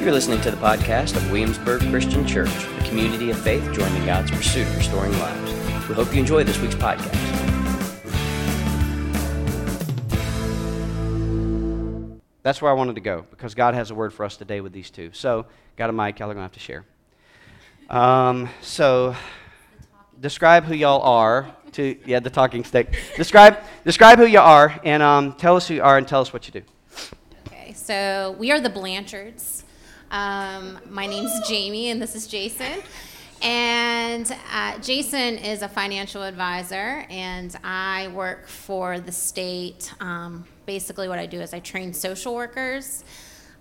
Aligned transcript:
You're 0.00 0.12
listening 0.12 0.40
to 0.40 0.50
the 0.50 0.56
podcast 0.56 1.14
of 1.14 1.30
Williamsburg 1.30 1.82
Christian 1.90 2.26
Church, 2.26 2.48
a 2.48 2.84
community 2.88 3.28
of 3.28 3.38
faith 3.38 3.62
joining 3.74 4.06
God's 4.06 4.30
pursuit 4.30 4.66
of 4.66 4.74
restoring 4.78 5.12
lives. 5.18 5.52
We 5.90 5.94
hope 5.94 6.14
you 6.14 6.20
enjoy 6.20 6.42
this 6.42 6.58
week's 6.58 6.74
podcast. 6.74 7.12
That's 12.42 12.62
where 12.62 12.70
I 12.70 12.74
wanted 12.74 12.94
to 12.94 13.02
go 13.02 13.26
because 13.28 13.54
God 13.54 13.74
has 13.74 13.90
a 13.90 13.94
word 13.94 14.14
for 14.14 14.24
us 14.24 14.38
today 14.38 14.62
with 14.62 14.72
these 14.72 14.88
two. 14.88 15.10
So, 15.12 15.44
got 15.76 15.90
a 15.90 15.92
mic, 15.92 16.18
y'all 16.18 16.30
are 16.30 16.34
going 16.34 16.48
to 16.48 16.50
have 16.50 16.52
to 16.52 16.60
share. 16.60 16.86
Um, 17.90 18.48
so, 18.62 19.14
describe 20.18 20.64
who 20.64 20.74
y'all 20.74 21.02
are. 21.02 21.54
To 21.72 21.94
yeah, 22.06 22.20
the 22.20 22.30
talking 22.30 22.64
stick. 22.64 22.96
Describe 23.16 23.58
describe 23.84 24.18
who 24.18 24.24
you 24.24 24.40
are 24.40 24.80
and 24.82 25.02
um, 25.02 25.34
tell 25.34 25.56
us 25.56 25.68
who 25.68 25.74
you 25.74 25.82
are 25.82 25.98
and 25.98 26.08
tell 26.08 26.22
us 26.22 26.32
what 26.32 26.46
you 26.46 26.52
do. 26.58 26.62
Okay, 27.46 27.74
so 27.74 28.34
we 28.38 28.50
are 28.50 28.60
the 28.60 28.70
Blanchards. 28.70 29.64
Um, 30.10 30.80
my 30.88 31.06
name's 31.06 31.30
Jamie, 31.48 31.90
and 31.90 32.02
this 32.02 32.16
is 32.16 32.26
Jason. 32.26 32.82
And 33.42 34.30
uh, 34.52 34.78
Jason 34.80 35.38
is 35.38 35.62
a 35.62 35.68
financial 35.68 36.24
advisor, 36.24 37.06
and 37.08 37.54
I 37.62 38.08
work 38.08 38.48
for 38.48 38.98
the 38.98 39.12
state. 39.12 39.94
Um, 40.00 40.46
basically, 40.66 41.08
what 41.08 41.20
I 41.20 41.26
do 41.26 41.40
is 41.40 41.54
I 41.54 41.60
train 41.60 41.94
social 41.94 42.34
workers 42.34 43.04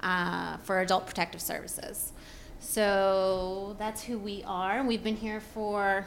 uh, 0.01 0.57
for 0.57 0.79
adult 0.81 1.05
protective 1.05 1.39
services. 1.39 2.13
So 2.59 3.75
that's 3.77 4.01
who 4.01 4.17
we 4.17 4.43
are. 4.45 4.83
We've 4.83 5.03
been 5.03 5.17
here 5.17 5.39
for 5.39 6.05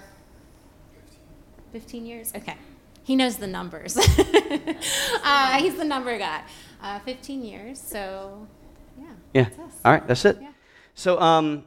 15 1.73 2.04
years? 2.04 2.32
Okay. 2.34 2.56
He 3.04 3.15
knows 3.15 3.37
the 3.37 3.46
numbers. 3.46 3.96
uh, 5.24 5.59
he's 5.59 5.77
the 5.77 5.84
number 5.84 6.18
guy. 6.18 6.43
Uh, 6.82 6.98
15 7.01 7.45
years, 7.45 7.80
so 7.80 8.48
yeah. 9.33 9.43
Yeah. 9.43 9.49
that's 9.49 9.59
us. 9.59 9.81
All 9.85 9.93
right, 9.93 10.07
that's 10.07 10.25
it. 10.25 10.39
Yeah. 10.41 10.51
So, 10.95 11.21
um, 11.21 11.65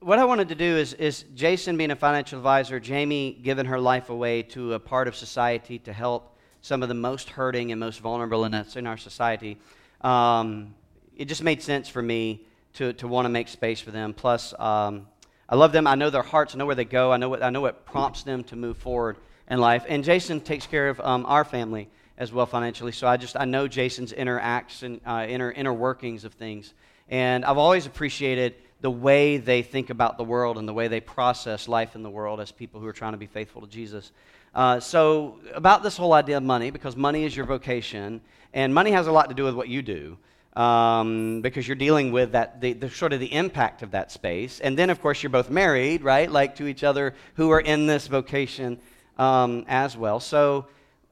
what 0.00 0.18
I 0.18 0.24
wanted 0.24 0.48
to 0.48 0.54
do 0.54 0.76
is, 0.76 0.94
is 0.94 1.24
Jason 1.34 1.76
being 1.76 1.90
a 1.90 1.96
financial 1.96 2.38
advisor, 2.38 2.80
Jamie 2.80 3.38
giving 3.42 3.66
her 3.66 3.78
life 3.78 4.08
away 4.08 4.42
to 4.44 4.72
a 4.72 4.78
part 4.78 5.08
of 5.08 5.14
society 5.14 5.78
to 5.80 5.92
help 5.92 6.38
some 6.62 6.82
of 6.82 6.88
the 6.88 6.94
most 6.94 7.28
hurting 7.28 7.70
and 7.70 7.78
most 7.78 8.00
vulnerable 8.00 8.44
in 8.46 8.54
us 8.54 8.76
in 8.76 8.86
our 8.86 8.96
society. 8.96 9.58
Um, 10.00 10.74
it 11.16 11.26
just 11.26 11.42
made 11.42 11.62
sense 11.62 11.88
for 11.88 12.00
me 12.00 12.46
to, 12.74 12.94
to 12.94 13.08
want 13.08 13.26
to 13.26 13.28
make 13.28 13.48
space 13.48 13.80
for 13.80 13.90
them. 13.90 14.14
Plus, 14.14 14.54
um, 14.58 15.06
I 15.48 15.56
love 15.56 15.72
them. 15.72 15.86
I 15.86 15.96
know 15.96 16.08
their 16.08 16.22
hearts. 16.22 16.54
I 16.54 16.58
know 16.58 16.66
where 16.66 16.74
they 16.74 16.84
go. 16.84 17.12
I 17.12 17.18
know 17.18 17.28
what, 17.28 17.42
I 17.42 17.50
know 17.50 17.60
what 17.60 17.84
prompts 17.84 18.22
them 18.22 18.42
to 18.44 18.56
move 18.56 18.78
forward 18.78 19.16
in 19.50 19.58
life. 19.58 19.84
And 19.88 20.02
Jason 20.02 20.40
takes 20.40 20.66
care 20.66 20.88
of 20.88 21.00
um, 21.00 21.26
our 21.26 21.44
family 21.44 21.88
as 22.20 22.30
well 22.32 22.46
financially. 22.46 22.92
So 22.92 23.08
I 23.08 23.16
just 23.16 23.34
I 23.36 23.46
know 23.46 23.66
Jason's 23.66 24.12
inner 24.12 24.38
acts 24.38 24.82
and 24.82 25.00
uh, 25.04 25.26
inner 25.28 25.50
inner 25.50 25.72
workings 25.72 26.24
of 26.24 26.34
things. 26.34 26.74
And 27.08 27.44
I've 27.44 27.58
always 27.58 27.86
appreciated 27.86 28.54
the 28.82 28.90
way 28.90 29.38
they 29.38 29.62
think 29.62 29.90
about 29.90 30.18
the 30.18 30.24
world 30.24 30.58
and 30.58 30.68
the 30.68 30.74
way 30.74 30.86
they 30.86 31.00
process 31.00 31.66
life 31.66 31.96
in 31.96 32.02
the 32.02 32.10
world 32.10 32.38
as 32.38 32.52
people 32.52 32.78
who 32.80 32.86
are 32.86 32.92
trying 32.92 33.12
to 33.12 33.18
be 33.18 33.26
faithful 33.26 33.62
to 33.62 33.66
Jesus. 33.66 34.12
Uh, 34.54 34.80
so, 34.80 35.38
about 35.54 35.82
this 35.82 35.96
whole 35.96 36.12
idea 36.12 36.36
of 36.36 36.42
money, 36.42 36.70
because 36.70 36.94
money 36.94 37.24
is 37.24 37.36
your 37.36 37.46
vocation, 37.46 38.20
and 38.52 38.74
money 38.74 38.90
has 38.90 39.06
a 39.06 39.12
lot 39.12 39.28
to 39.28 39.34
do 39.34 39.44
with 39.44 39.54
what 39.54 39.68
you 39.68 39.80
do, 39.80 40.18
um, 40.60 41.40
because 41.40 41.68
you're 41.68 41.76
dealing 41.76 42.10
with 42.10 42.32
that, 42.32 42.60
the, 42.60 42.72
the 42.72 42.90
sort 42.90 43.12
of 43.12 43.20
the 43.20 43.32
impact 43.32 43.82
of 43.82 43.92
that 43.92 44.10
space. 44.10 44.58
And 44.60 44.76
then, 44.76 44.90
of 44.90 45.00
course, 45.00 45.22
you're 45.22 45.30
both 45.30 45.50
married, 45.50 46.02
right, 46.02 46.30
like 46.30 46.56
to 46.56 46.66
each 46.66 46.82
other 46.82 47.14
who 47.34 47.50
are 47.50 47.60
in 47.60 47.86
this 47.86 48.08
vocation 48.08 48.80
um, 49.18 49.64
as 49.68 49.96
well. 49.96 50.18
So, 50.18 50.66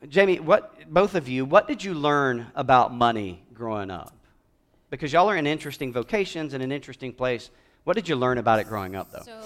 Jamie, 0.07 0.39
what, 0.39 0.93
both 0.93 1.15
of 1.15 1.29
you, 1.29 1.45
what 1.45 1.67
did 1.67 1.83
you 1.83 1.93
learn 1.93 2.47
about 2.55 2.95
money 2.95 3.43
growing 3.53 3.91
up? 3.91 4.15
Because 4.91 5.13
y'all 5.13 5.29
are 5.29 5.37
in 5.37 5.47
interesting 5.47 5.93
vocations 5.93 6.55
and 6.55 6.63
an 6.63 6.71
interesting 6.71 7.13
place. 7.13 7.51
What 7.85 7.97
did 7.97 8.09
you 8.09 8.15
learn 8.15 8.39
about 8.39 8.61
it 8.61 8.69
growing 8.69 8.95
up, 8.95 9.11
though? 9.11 9.23
So 9.23 9.43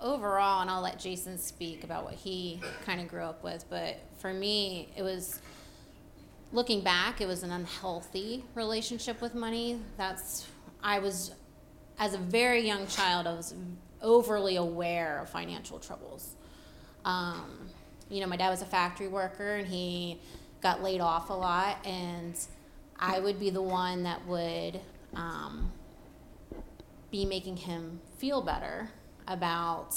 overall, 0.00 0.60
and 0.60 0.70
I'll 0.70 0.82
let 0.82 0.98
Jason 0.98 1.38
speak 1.38 1.84
about 1.84 2.04
what 2.04 2.14
he 2.14 2.60
kind 2.84 3.00
of 3.00 3.08
grew 3.08 3.22
up 3.22 3.42
with, 3.42 3.64
but 3.70 3.98
for 4.18 4.32
me, 4.34 4.90
it 4.96 5.02
was 5.02 5.40
looking 6.52 6.82
back, 6.82 7.20
it 7.20 7.26
was 7.26 7.42
an 7.42 7.50
unhealthy 7.50 8.44
relationship 8.54 9.20
with 9.22 9.34
money. 9.34 9.80
That's 9.96 10.46
I 10.82 10.98
was 10.98 11.32
as 11.98 12.12
a 12.14 12.18
very 12.18 12.66
young 12.66 12.86
child, 12.86 13.26
I 13.26 13.32
was 13.32 13.54
overly 14.02 14.56
aware 14.56 15.20
of 15.20 15.30
financial 15.30 15.78
troubles. 15.78 16.36
Um, 17.04 17.70
you 18.14 18.20
know, 18.20 18.28
my 18.28 18.36
dad 18.36 18.50
was 18.50 18.62
a 18.62 18.66
factory 18.66 19.08
worker, 19.08 19.56
and 19.56 19.66
he 19.66 20.20
got 20.62 20.84
laid 20.84 21.00
off 21.00 21.30
a 21.30 21.32
lot, 21.32 21.84
and 21.84 22.38
I 22.96 23.18
would 23.18 23.40
be 23.40 23.50
the 23.50 23.60
one 23.60 24.04
that 24.04 24.24
would 24.28 24.80
um, 25.16 25.72
be 27.10 27.24
making 27.24 27.56
him 27.56 28.00
feel 28.18 28.40
better 28.40 28.88
about 29.26 29.96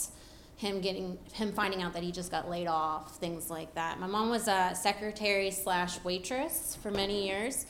him 0.56 0.82
getting 0.82 1.20
him 1.34 1.52
finding 1.52 1.84
out 1.84 1.94
that 1.94 2.02
he 2.02 2.12
just 2.12 2.32
got 2.32 2.50
laid 2.50 2.66
off 2.66 3.18
things 3.18 3.52
like 3.52 3.76
that. 3.76 4.00
My 4.00 4.08
mom 4.08 4.32
was 4.32 4.48
a 4.48 4.72
secretary 4.74 5.52
slash 5.52 6.04
waitress 6.04 6.76
for 6.82 6.90
many 6.90 7.28
years. 7.28 7.68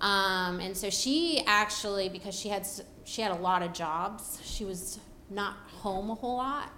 Um, 0.00 0.60
and 0.60 0.74
so 0.74 0.88
she 0.88 1.44
actually 1.46 2.08
because 2.08 2.34
she 2.34 2.48
had 2.48 2.66
she 3.04 3.20
had 3.20 3.32
a 3.32 3.36
lot 3.36 3.62
of 3.62 3.72
jobs 3.72 4.40
she 4.42 4.64
was 4.64 4.98
not 5.30 5.54
home 5.68 6.10
a 6.10 6.14
whole 6.14 6.36
lot 6.36 6.70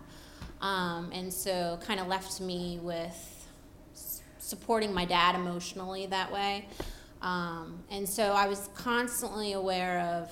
um, 0.61 1.11
and 1.13 1.33
so 1.33 1.79
kind 1.85 2.01
of 2.01 2.07
left 2.07 2.41
me 2.41 2.79
with 2.83 3.49
supporting 4.39 4.93
my 4.95 5.05
dad 5.05 5.35
emotionally 5.35 6.07
that 6.07 6.31
way 6.33 6.67
um, 7.23 7.83
and 7.91 8.09
so 8.09 8.33
i 8.33 8.47
was 8.47 8.69
constantly 8.75 9.53
aware 9.53 10.01
of 10.01 10.31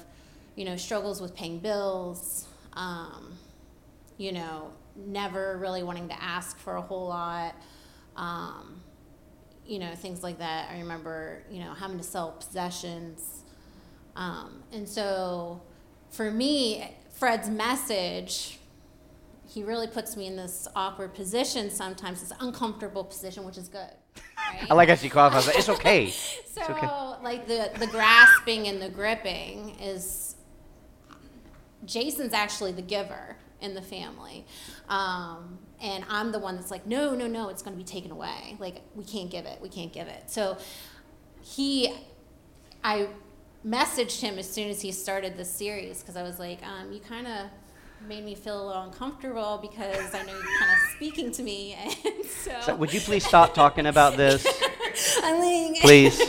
you 0.55 0.65
know 0.65 0.77
struggles 0.77 1.21
with 1.21 1.35
paying 1.35 1.59
bills 1.59 2.47
um, 2.75 3.35
you 4.17 4.33
know, 4.33 4.71
never 4.97 5.59
really 5.59 5.83
wanting 5.83 6.09
to 6.09 6.23
ask 6.23 6.59
for 6.59 6.77
a 6.77 6.81
whole 6.81 7.09
lot, 7.09 7.55
um, 8.17 8.81
you 9.67 9.79
know, 9.79 9.95
things 9.95 10.23
like 10.23 10.39
that. 10.39 10.71
I 10.71 10.79
remember, 10.79 11.43
you 11.51 11.61
know, 11.61 11.73
having 11.75 11.99
to 11.99 12.05
sell 12.05 12.33
possessions. 12.33 13.43
Um, 14.15 14.63
and 14.73 14.89
so 14.89 15.61
for 16.11 16.31
me, 16.31 16.95
Fred's 17.11 17.49
message, 17.49 18.59
he 19.55 19.63
really 19.63 19.87
puts 19.87 20.17
me 20.17 20.27
in 20.27 20.35
this 20.35 20.67
awkward 20.75 21.15
position 21.15 21.71
sometimes, 21.71 22.21
this 22.21 22.33
uncomfortable 22.41 23.05
position, 23.05 23.45
which 23.45 23.57
is 23.57 23.69
good. 23.69 23.91
Right? 24.37 24.67
I 24.71 24.75
like 24.75 24.89
how 24.89 24.97
she 24.97 25.09
qualifies. 25.09 25.47
Like, 25.47 25.57
it's 25.59 25.69
okay. 25.69 26.11
So, 26.11 26.63
okay. 26.71 26.89
like 27.23 27.47
the 27.47 27.71
the 27.79 27.87
grasping 27.87 28.67
and 28.67 28.83
the 28.83 28.89
gripping 28.89 29.77
is 29.81 30.35
Jason's 31.85 32.33
actually 32.33 32.73
the 32.73 32.83
giver 32.83 33.37
in 33.61 33.75
the 33.75 33.83
family, 33.83 34.45
um, 34.89 35.59
and 35.81 36.05
I'm 36.09 36.33
the 36.33 36.41
one 36.41 36.57
that's 36.57 36.73
like, 36.73 36.85
no, 36.85 37.15
no, 37.15 37.29
no, 37.29 37.49
it's 37.49 37.63
going 37.63 37.77
to 37.77 37.83
be 37.83 37.89
taken 37.89 38.11
away. 38.11 38.57
Like 38.59 38.81
we 38.97 39.05
can't 39.05 39.31
give 39.31 39.47
it, 39.47 39.61
we 39.61 39.69
can't 39.69 39.93
give 39.93 40.09
it. 40.09 40.31
So 40.31 40.59
he, 41.43 41.95
I 42.83 43.09
messaged 43.65 44.21
him 44.21 44.37
as 44.37 44.51
soon 44.51 44.69
as 44.69 44.81
he 44.81 44.91
started 44.91 45.37
the 45.37 45.45
series 45.45 46.01
because 46.01 46.17
I 46.17 46.25
was 46.25 46.41
like, 46.41 46.59
um, 46.67 46.93
you 46.93 46.99
kind 46.99 47.29
of 47.29 47.47
made 48.07 48.25
me 48.25 48.35
feel 48.35 48.63
a 48.63 48.67
little 48.67 48.83
uncomfortable 48.83 49.59
because 49.61 50.15
I 50.15 50.23
know 50.23 50.33
you're 50.33 50.59
kind 50.59 50.73
of 50.73 50.79
speaking 50.95 51.33
to 51.33 51.43
me, 51.43 51.75
and 52.05 52.25
so, 52.27 52.53
So 52.61 52.75
would 52.75 52.93
you 52.93 53.01
please 53.01 53.25
stop 53.25 53.55
talking 53.55 53.87
about 53.87 54.17
this, 54.17 54.47
I'm 55.23 55.75
please? 55.77 56.21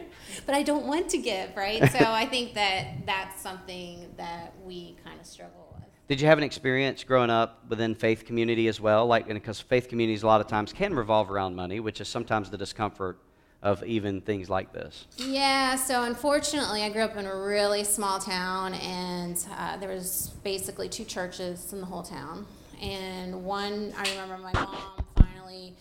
but 0.46 0.54
I 0.54 0.62
don't 0.62 0.86
want 0.86 1.08
to 1.10 1.18
give, 1.18 1.56
right? 1.56 1.90
So 1.90 1.98
I 2.00 2.26
think 2.26 2.54
that 2.54 3.06
that's 3.06 3.40
something 3.40 4.12
that 4.16 4.54
we 4.62 4.96
kind 5.04 5.18
of 5.20 5.26
struggle 5.26 5.68
with. 5.74 5.84
Did 6.08 6.20
you 6.20 6.26
have 6.26 6.38
an 6.38 6.44
experience 6.44 7.02
growing 7.02 7.30
up 7.30 7.64
within 7.68 7.94
faith 7.94 8.24
community 8.24 8.68
as 8.68 8.80
well? 8.80 9.06
Like, 9.06 9.26
because 9.26 9.60
faith 9.60 9.88
communities 9.88 10.22
a 10.22 10.26
lot 10.26 10.40
of 10.40 10.46
times 10.46 10.72
can 10.72 10.94
revolve 10.94 11.30
around 11.30 11.56
money, 11.56 11.80
which 11.80 12.00
is 12.00 12.08
sometimes 12.08 12.50
the 12.50 12.58
discomfort 12.58 13.18
of 13.64 13.82
even 13.82 14.20
things 14.20 14.50
like 14.50 14.72
this. 14.72 15.06
Yeah, 15.16 15.74
so 15.76 16.02
unfortunately, 16.02 16.82
I 16.82 16.90
grew 16.90 17.02
up 17.02 17.16
in 17.16 17.24
a 17.24 17.34
really 17.34 17.82
small 17.82 18.18
town, 18.18 18.74
and 18.74 19.42
uh, 19.56 19.78
there 19.78 19.88
was 19.88 20.32
basically 20.44 20.88
two 20.90 21.04
churches 21.04 21.72
in 21.72 21.80
the 21.80 21.86
whole 21.86 22.02
town. 22.02 22.46
And 22.80 23.42
one, 23.42 23.94
I 23.96 24.10
remember 24.10 24.36
my 24.36 24.52
mom 24.52 25.04
finally 25.16 25.72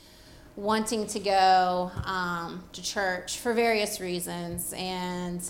wanting 0.56 1.08
to 1.08 1.20
go 1.20 1.92
um, 2.06 2.64
to 2.72 2.82
church 2.82 3.40
for 3.40 3.54
various 3.54 4.00
reasons, 4.00 4.74
and 4.78 5.42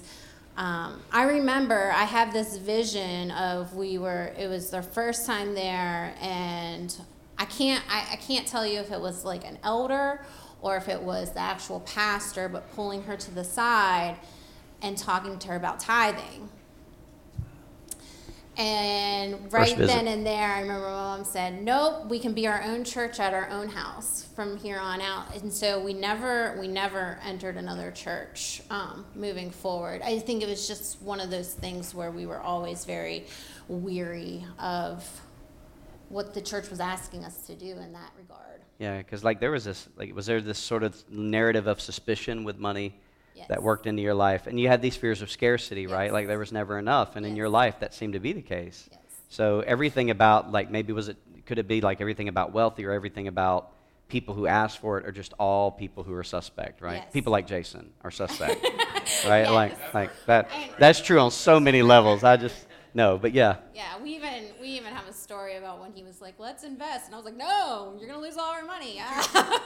um, 0.57 1.01
I 1.11 1.23
remember 1.25 1.91
I 1.91 2.03
have 2.03 2.33
this 2.33 2.57
vision 2.57 3.29
of 3.29 3.75
we 3.75 3.99
were. 3.99 4.33
It 4.39 4.47
was 4.47 4.71
their 4.71 4.83
first 4.83 5.27
time 5.27 5.53
there, 5.53 6.15
and 6.19 6.95
I 7.37 7.45
can't. 7.45 7.83
I, 7.87 8.13
I 8.13 8.15
can't 8.15 8.47
tell 8.47 8.65
you 8.65 8.79
if 8.79 8.91
it 8.91 8.99
was 8.99 9.23
like 9.23 9.45
an 9.45 9.59
elder 9.63 10.25
or 10.63 10.77
if 10.77 10.87
it 10.87 11.01
was 11.01 11.33
the 11.33 11.41
actual 11.41 11.81
pastor, 11.81 12.49
but 12.49 12.73
pulling 12.73 13.03
her 13.03 13.17
to 13.17 13.31
the 13.31 13.43
side 13.43 14.15
and 14.81 14.97
talking 14.97 15.37
to 15.37 15.49
her 15.49 15.55
about 15.55 15.79
tithing. 15.79 16.49
And 18.55 19.51
right 19.51 19.75
then 19.75 20.07
and 20.07 20.25
there, 20.25 20.47
I 20.47 20.61
remember 20.61 20.85
my 20.85 20.91
mom 20.91 21.23
said, 21.23 21.63
"Nope, 21.63 22.05
we 22.07 22.19
can 22.19 22.33
be 22.33 22.45
our 22.45 22.61
own 22.61 22.83
church 22.83 23.19
at 23.19 23.33
our 23.33 23.49
own 23.49 23.67
house 23.67 24.27
from 24.35 24.57
here 24.57 24.77
on 24.77 25.01
out." 25.01 25.35
And 25.35 25.51
so 25.51 25.79
we 25.79 25.93
never, 25.93 26.55
we 26.59 26.67
never 26.67 27.19
entered 27.25 27.57
another 27.57 27.89
church 27.89 28.61
um, 28.69 29.05
moving 29.15 29.49
forward. 29.49 30.03
I 30.03 30.19
think 30.19 30.43
it 30.43 30.47
was 30.47 30.67
just 30.67 31.01
one 31.01 31.19
of 31.19 31.31
those 31.31 31.51
things 31.51 31.95
where 31.95 32.11
we 32.11 32.27
were 32.27 32.39
always 32.39 32.85
very 32.85 33.25
weary 33.67 34.45
of 34.59 35.03
what 36.09 36.35
the 36.35 36.41
church 36.41 36.69
was 36.69 36.79
asking 36.79 37.25
us 37.25 37.47
to 37.47 37.55
do 37.55 37.71
in 37.71 37.91
that 37.93 38.11
regard. 38.19 38.42
Yeah, 38.83 38.97
because 38.97 39.23
like 39.23 39.39
there 39.39 39.51
was 39.51 39.63
this, 39.63 39.87
like 39.97 40.15
was 40.15 40.25
there 40.25 40.41
this 40.41 40.59
sort 40.59 40.83
of 40.83 40.95
narrative 41.09 41.67
of 41.67 41.81
suspicion 41.81 42.43
with 42.43 42.57
money? 42.57 42.93
yes. 43.35 43.47
that 43.49 43.63
worked 43.63 43.87
into 43.87 44.01
your 44.01 44.13
life. 44.13 44.47
And 44.47 44.59
you 44.59 44.67
had 44.67 44.81
these 44.81 44.95
fears 44.95 45.21
of 45.21 45.29
scarcity, 45.29 45.83
yes. 45.83 45.91
right? 45.91 46.11
Like 46.11 46.27
there 46.27 46.39
was 46.39 46.51
never 46.51 46.77
enough. 46.77 47.15
And 47.15 47.25
yes. 47.25 47.31
in 47.31 47.35
your 47.35 47.49
life, 47.49 47.79
that 47.79 47.93
seemed 47.93 48.13
to 48.13 48.19
be 48.19 48.33
the 48.33 48.41
case. 48.41 48.89
So 49.29 49.61
everything 49.61 50.09
about, 50.09 50.51
like, 50.51 50.69
maybe 50.69 50.93
was 50.93 51.09
it, 51.09 51.17
could 51.45 51.57
it 51.57 51.67
be 51.67 51.81
like 51.81 52.01
everything 52.01 52.27
about 52.27 52.53
wealthy 52.53 52.85
or 52.85 52.91
everything 52.91 53.27
about 53.27 53.71
people 54.07 54.35
who 54.35 54.45
ask 54.45 54.79
for 54.79 54.99
it 54.99 55.07
or 55.07 55.11
just 55.11 55.33
all 55.39 55.71
people 55.71 56.03
who 56.03 56.13
are 56.13 56.23
suspect, 56.23 56.81
right? 56.81 57.11
People 57.11 57.31
like 57.31 57.47
Jason 57.47 57.91
are 58.03 58.11
suspect, 58.11 58.63
right? 59.27 59.49
Like, 59.49 59.93
like 59.93 60.11
that. 60.27 60.49
That's 60.77 61.01
true 61.01 61.19
on 61.19 61.31
so 61.31 61.59
many 61.59 61.81
levels. 61.81 62.23
I 62.23 62.37
just, 62.37 62.67
no, 62.93 63.17
but 63.17 63.33
yeah. 63.33 63.57
Yeah, 63.73 64.01
we 64.01 64.15
even 64.15 64.45
we 64.61 64.67
even 64.67 64.93
have 64.93 65.07
a 65.07 65.13
story 65.13 65.55
about 65.55 65.81
when 65.81 65.91
he 65.93 66.03
was 66.03 66.21
like, 66.21 66.35
"Let's 66.37 66.63
invest," 66.63 67.07
and 67.07 67.15
I 67.15 67.17
was 67.17 67.25
like, 67.25 67.35
"No, 67.35 67.95
you're 67.97 68.07
gonna 68.07 68.21
lose 68.21 68.37
all 68.37 68.51
our 68.51 68.63
money." 68.63 69.01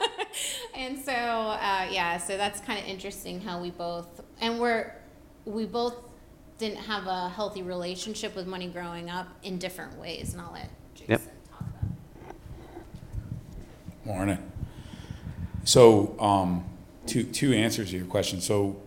and 0.75 0.97
so 0.97 1.11
uh, 1.11 1.87
yeah, 1.91 2.17
so 2.17 2.37
that's 2.37 2.61
kind 2.61 2.79
of 2.79 2.85
interesting 2.85 3.41
how 3.41 3.61
we 3.61 3.71
both 3.71 4.21
and 4.39 4.59
we're 4.59 4.93
we 5.45 5.65
both 5.65 5.95
didn't 6.57 6.77
have 6.77 7.07
a 7.07 7.29
healthy 7.29 7.61
relationship 7.61 8.35
with 8.35 8.47
money 8.47 8.67
growing 8.67 9.09
up 9.09 9.27
in 9.43 9.57
different 9.57 9.97
ways, 9.99 10.33
and 10.33 10.41
I'll 10.41 10.53
let 10.53 10.69
Jason 10.95 11.11
yep. 11.11 11.21
talk 11.49 11.61
about. 11.61 12.33
It. 14.03 14.05
Morning. 14.05 14.51
So, 15.65 16.15
um, 16.19 16.63
two 17.05 17.23
two 17.23 17.53
answers 17.53 17.91
to 17.91 17.97
your 17.97 18.05
question. 18.05 18.39
So, 18.39 18.81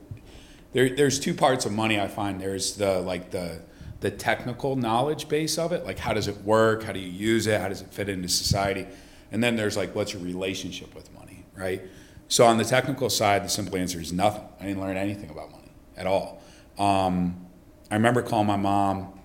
there, 0.72 0.88
there's 0.96 1.20
two 1.20 1.34
parts 1.34 1.66
of 1.66 1.72
money 1.72 2.00
I 2.00 2.08
find. 2.08 2.40
There's 2.40 2.76
the 2.76 3.00
like 3.00 3.31
the 3.31 3.60
the 4.00 4.11
technical 4.11 4.76
knowledge 4.76 5.29
base 5.29 5.58
of 5.58 5.73
it, 5.73 5.85
like 5.85 5.99
how 5.99 6.12
does 6.12 6.26
it 6.26 6.37
work, 6.38 6.82
how 6.82 6.93
do 6.93 6.99
you 6.99 7.11
use 7.11 7.47
it, 7.47 7.61
how 7.61 7.69
does 7.69 7.82
it 7.82 7.93
fit 7.93 8.08
into 8.08 8.29
society, 8.29 8.87
and 9.31 9.43
then 9.44 9.56
there's 9.56 9.76
like 9.76 9.94
what's 9.94 10.12
your 10.12 10.23
relationship 10.23 10.94
with 10.94 11.12
money, 11.14 11.44
right? 11.55 11.82
So 12.29 12.47
on 12.47 12.58
the 12.58 12.64
technical 12.64 13.11
side, 13.11 13.44
the 13.44 13.49
simple 13.49 13.76
answer 13.76 14.00
is 14.00 14.12
nothing. 14.12 14.44
I 14.61 14.67
didn't 14.67 14.81
learn 14.81 14.97
anything 14.97 15.31
about 15.31 15.50
money 15.50 15.70
at 15.97 16.06
all. 16.06 16.43
Um, 16.79 17.47
I 17.91 17.97
remember 17.97 18.23
calling 18.23 18.47
my 18.47 18.56
mom, 18.56 19.20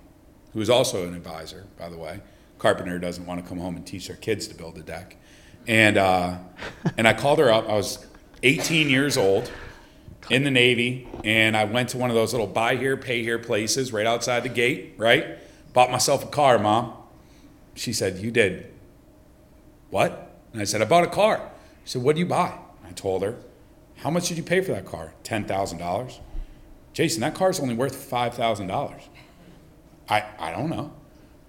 who 0.52 0.58
was 0.58 0.68
also 0.68 1.06
an 1.06 1.14
advisor, 1.14 1.66
by 1.78 1.88
the 1.88 1.96
way. 1.96 2.20
Carpenter 2.58 2.98
doesn't 2.98 3.24
want 3.26 3.42
to 3.42 3.48
come 3.48 3.58
home 3.58 3.76
and 3.76 3.86
teach 3.86 4.08
their 4.08 4.16
kids 4.16 4.48
to 4.48 4.54
build 4.54 4.76
a 4.78 4.82
deck, 4.82 5.16
and 5.66 5.96
uh, 5.96 6.38
and 6.96 7.06
I 7.06 7.12
called 7.12 7.38
her 7.38 7.52
up. 7.52 7.68
I 7.68 7.74
was 7.74 8.06
18 8.42 8.90
years 8.90 9.16
old 9.16 9.50
in 10.30 10.44
the 10.44 10.50
Navy, 10.50 11.08
and 11.24 11.56
I 11.56 11.64
went 11.64 11.90
to 11.90 11.98
one 11.98 12.10
of 12.10 12.16
those 12.16 12.32
little 12.32 12.46
buy 12.46 12.76
here, 12.76 12.96
pay 12.96 13.22
here 13.22 13.38
places 13.38 13.92
right 13.92 14.06
outside 14.06 14.42
the 14.42 14.48
gate, 14.48 14.94
right? 14.96 15.38
Bought 15.72 15.90
myself 15.90 16.24
a 16.24 16.26
car, 16.26 16.58
mom. 16.58 16.94
She 17.74 17.92
said, 17.92 18.18
You 18.18 18.30
did. 18.30 18.72
What? 19.90 20.38
And 20.52 20.60
I 20.60 20.64
said, 20.64 20.82
I 20.82 20.84
bought 20.84 21.04
a 21.04 21.08
car. 21.08 21.50
She 21.84 21.92
said, 21.92 22.02
What 22.02 22.16
did 22.16 22.20
you 22.20 22.26
buy? 22.26 22.58
I 22.86 22.92
told 22.92 23.22
her. 23.22 23.36
How 23.96 24.10
much 24.10 24.28
did 24.28 24.36
you 24.36 24.42
pay 24.42 24.60
for 24.60 24.72
that 24.72 24.84
car? 24.84 25.14
$10,000. 25.24 26.20
Jason, 26.92 27.20
that 27.20 27.34
car's 27.34 27.60
only 27.60 27.74
worth 27.74 28.10
$5,000. 28.10 29.02
I, 30.08 30.24
I 30.38 30.50
don't 30.50 30.70
know. 30.70 30.92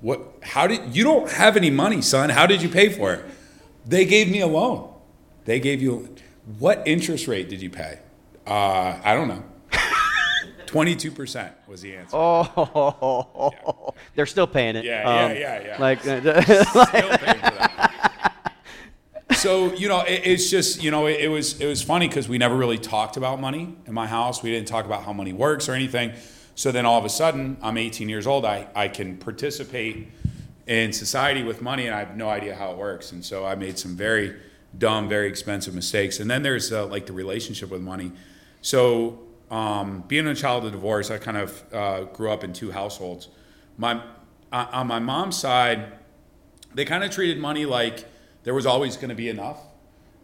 What, 0.02 0.22
how 0.42 0.68
did, 0.68 0.96
you 0.96 1.04
don't 1.04 1.30
have 1.32 1.58
any 1.58 1.70
money, 1.70 2.02
son. 2.02 2.30
How 2.30 2.46
did 2.46 2.62
you 2.62 2.70
pay 2.70 2.90
for 2.90 3.14
it? 3.14 3.26
They 3.86 4.06
gave 4.06 4.30
me 4.30 4.42
a 4.42 4.48
loan. 4.48 4.94
They 5.46 5.60
gave 5.60 5.82
you, 5.82 6.16
what 6.60 6.84
interest 6.86 7.28
rate 7.28 7.50
did 7.50 7.62
you 7.62 7.70
pay? 7.70 8.00
Uh, 8.48 9.00
I 9.04 9.14
don't 9.14 9.28
know. 9.28 9.44
22% 10.68 11.52
was 11.68 11.82
the 11.82 11.96
answer. 11.96 12.16
Oh, 12.16 13.52
yeah. 13.54 14.02
they're 14.16 14.26
still 14.26 14.48
paying 14.48 14.76
it. 14.76 14.86
Yeah, 14.86 15.04
um, 15.04 15.32
yeah, 15.32 15.38
yeah, 15.38 15.66
yeah. 15.66 15.82
Like, 15.82 16.02
still 16.02 16.22
paying 16.86 17.14
for 17.14 17.26
that. 17.26 18.54
so 19.34 19.74
you 19.74 19.88
know, 19.88 20.02
it, 20.02 20.22
it's 20.26 20.50
just 20.50 20.82
you 20.82 20.92
know, 20.92 21.08
it, 21.08 21.20
it 21.22 21.28
was 21.28 21.60
it 21.60 21.68
was 21.68 21.82
funny 21.82 22.08
because 22.08 22.30
we 22.30 22.38
never 22.38 22.56
really 22.56 22.78
talked 22.78 23.18
about 23.18 23.40
money 23.40 23.76
in 23.86 23.94
my 23.94 24.08
house. 24.08 24.42
We 24.42 24.52
didn't 24.52 24.68
talk 24.68 24.86
about 24.86 25.04
how 25.04 25.14
money 25.14 25.34
works 25.34 25.68
or 25.68 25.74
anything. 25.74 26.14
So 26.56 26.72
then 26.72 26.86
all 26.86 26.98
of 26.98 27.06
a 27.06 27.10
sudden, 27.10 27.58
I'm 27.62 27.78
18 27.78 28.10
years 28.10 28.26
old. 28.26 28.46
I 28.46 28.68
I 28.76 28.88
can 28.88 29.18
participate 29.18 30.08
in 30.66 30.92
society 30.94 31.44
with 31.44 31.62
money, 31.62 31.86
and 31.86 31.96
I 31.96 32.00
have 32.00 32.16
no 32.16 32.30
idea 32.30 32.56
how 32.56 32.72
it 32.72 32.78
works. 32.78 33.12
And 33.12 33.24
so 33.24 33.46
I 33.46 33.56
made 33.56 33.78
some 33.78 33.96
very 33.96 34.36
dumb, 34.78 35.08
very 35.08 35.28
expensive 35.28 35.74
mistakes. 35.74 36.20
And 36.20 36.30
then 36.30 36.44
there's 36.44 36.72
uh, 36.72 36.86
like 36.88 37.06
the 37.06 37.14
relationship 37.14 37.70
with 37.70 37.82
money 37.82 38.12
so, 38.68 39.20
um, 39.50 40.04
being 40.10 40.28
a 40.28 40.36
child 40.36 40.66
of 40.66 40.74
divorce, 40.74 41.10
I 41.10 41.20
kind 41.20 41.38
of 41.38 41.64
uh, 41.74 42.02
grew 42.02 42.30
up 42.30 42.44
in 42.44 42.52
two 42.52 42.70
households. 42.70 43.30
My 43.78 44.04
uh, 44.52 44.66
on 44.74 44.88
my 44.88 45.00
mom's 45.00 45.40
side, 45.40 45.94
they 46.76 46.84
kind 46.84 47.06
of 47.06 47.10
treated 47.10 47.40
money 47.40 47.66
like 47.66 48.04
there 48.44 48.54
was 48.54 48.66
always 48.66 48.98
going 48.98 49.08
to 49.08 49.16
be 49.16 49.30
enough, 49.30 49.58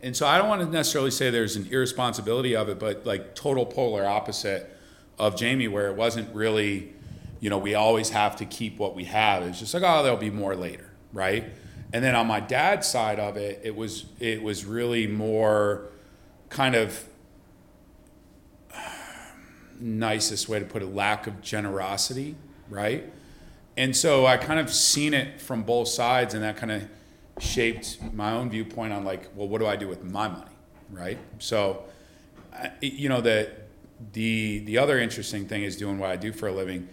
and 0.01 0.13
so 0.13 0.27
I 0.27 0.37
don't 0.37 0.49
want 0.49 0.61
to 0.61 0.67
necessarily 0.67 1.09
say 1.09 1.29
there's 1.29 1.55
an 1.55 1.69
irresponsibility 1.71 2.53
of 2.53 2.67
it, 2.67 2.79
but 2.79 3.05
like 3.05 3.33
total 3.33 3.65
polar 3.65 4.05
opposite 4.05 4.77
of 5.17 5.37
Jamie, 5.37 5.69
where 5.69 5.87
it 5.87 5.95
wasn't 5.95 6.35
really, 6.35 6.91
you 7.39 7.49
know, 7.49 7.57
we 7.57 7.75
always 7.75 8.09
have 8.09 8.35
to 8.35 8.45
keep 8.45 8.77
what 8.77 8.93
we 8.93 9.05
have. 9.05 9.43
It's 9.43 9.59
just 9.59 9.73
like, 9.73 9.83
oh, 9.85 10.03
there'll 10.03 10.17
be 10.17 10.29
more 10.29 10.53
later, 10.53 10.91
right? 11.13 11.45
And 11.93 12.03
then 12.03 12.13
on 12.13 12.27
my 12.27 12.41
dad's 12.41 12.87
side 12.87 13.21
of 13.21 13.37
it, 13.37 13.61
it 13.63 13.73
was 13.73 14.03
it 14.19 14.43
was 14.43 14.65
really 14.65 15.07
more 15.07 15.85
kind 16.49 16.75
of 16.75 17.07
nicest 19.83 20.47
way 20.47 20.59
to 20.59 20.65
put 20.65 20.81
it, 20.81 20.95
lack 20.95 21.27
of 21.27 21.41
generosity, 21.41 22.35
right? 22.69 23.11
And 23.75 23.95
so 23.95 24.25
I 24.25 24.37
kind 24.37 24.59
of 24.59 24.71
seen 24.71 25.13
it 25.13 25.41
from 25.41 25.63
both 25.63 25.89
sides, 25.89 26.33
and 26.33 26.43
that 26.43 26.57
kind 26.57 26.71
of 26.71 26.83
shaped 27.39 27.99
my 28.13 28.31
own 28.31 28.49
viewpoint 28.49 28.93
on 28.93 29.03
like, 29.03 29.29
well, 29.35 29.47
what 29.47 29.59
do 29.59 29.67
I 29.67 29.75
do 29.75 29.87
with 29.87 30.03
my 30.03 30.27
money, 30.27 30.51
right? 30.89 31.17
So, 31.39 31.83
you 32.81 33.09
know, 33.09 33.19
the 33.21 33.51
the 34.13 34.59
the 34.59 34.77
other 34.77 34.99
interesting 34.99 35.47
thing 35.47 35.63
is 35.63 35.75
doing 35.75 35.97
what 35.97 36.09
I 36.09 36.15
do 36.15 36.31
for 36.31 36.47
a 36.47 36.51
living. 36.51 36.87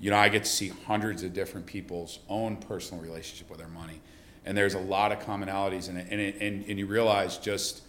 You 0.00 0.10
know, 0.10 0.16
I 0.16 0.28
get 0.28 0.44
to 0.44 0.50
see 0.50 0.68
hundreds 0.86 1.22
of 1.22 1.32
different 1.32 1.66
people's 1.66 2.18
own 2.28 2.56
personal 2.56 3.02
relationship 3.02 3.48
with 3.50 3.58
their 3.58 3.68
money, 3.68 4.00
and 4.44 4.56
there's 4.56 4.74
a 4.74 4.80
lot 4.80 5.12
of 5.12 5.20
commonalities 5.20 5.88
in 5.88 5.96
it, 5.96 6.08
and 6.10 6.20
it, 6.20 6.36
and, 6.40 6.64
and 6.64 6.78
you 6.78 6.86
realize 6.86 7.36
just 7.36 7.82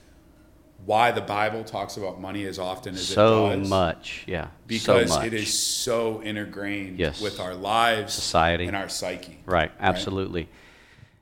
why 0.86 1.12
the 1.12 1.22
Bible 1.22 1.64
talks 1.64 1.98
about 1.98 2.20
money 2.20 2.46
as 2.46 2.60
often 2.60 2.94
as 2.96 3.08
so 3.08 3.48
it 3.50 3.58
does. 3.58 3.68
So 3.68 3.70
much, 3.70 4.24
yeah. 4.28 4.48
Because 4.68 5.14
so 5.14 5.22
it 5.22 5.34
is 5.34 5.58
so 5.58 6.22
ingrained 6.22 7.00
yes. 7.00 7.22
with 7.22 7.40
our 7.40 7.54
lives, 7.54 8.14
society, 8.14 8.66
and 8.66 8.76
our 8.76 8.90
psyche. 8.90 9.40
Right, 9.46 9.72
absolutely. 9.80 10.42
Right? 10.42 10.50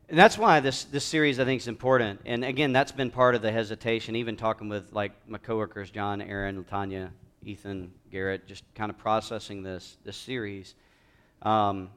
And 0.10 0.20
that's 0.20 0.38
why 0.38 0.60
this, 0.60 0.84
this 0.84 1.06
series 1.06 1.40
I 1.40 1.46
think 1.46 1.62
is 1.62 1.68
important. 1.70 2.22
And 2.26 2.44
again, 2.44 2.74
that's 2.74 2.92
been 2.92 3.12
part 3.12 3.34
of 3.34 3.42
the 3.42 3.52
hesitation, 3.52 4.16
even 4.18 4.36
talking 4.36 4.68
with 4.68 4.92
like 4.92 5.14
my 5.28 5.38
coworkers, 5.38 5.90
John, 5.90 6.22
Aaron, 6.22 6.64
Tanya, 6.66 7.14
Ethan, 7.44 7.94
Garrett, 8.12 8.46
just 8.46 8.64
kind 8.76 8.90
of 8.90 8.98
processing 8.98 9.64
this, 9.64 9.98
this 10.04 10.18
series. 10.18 10.76
Um, 11.44 11.90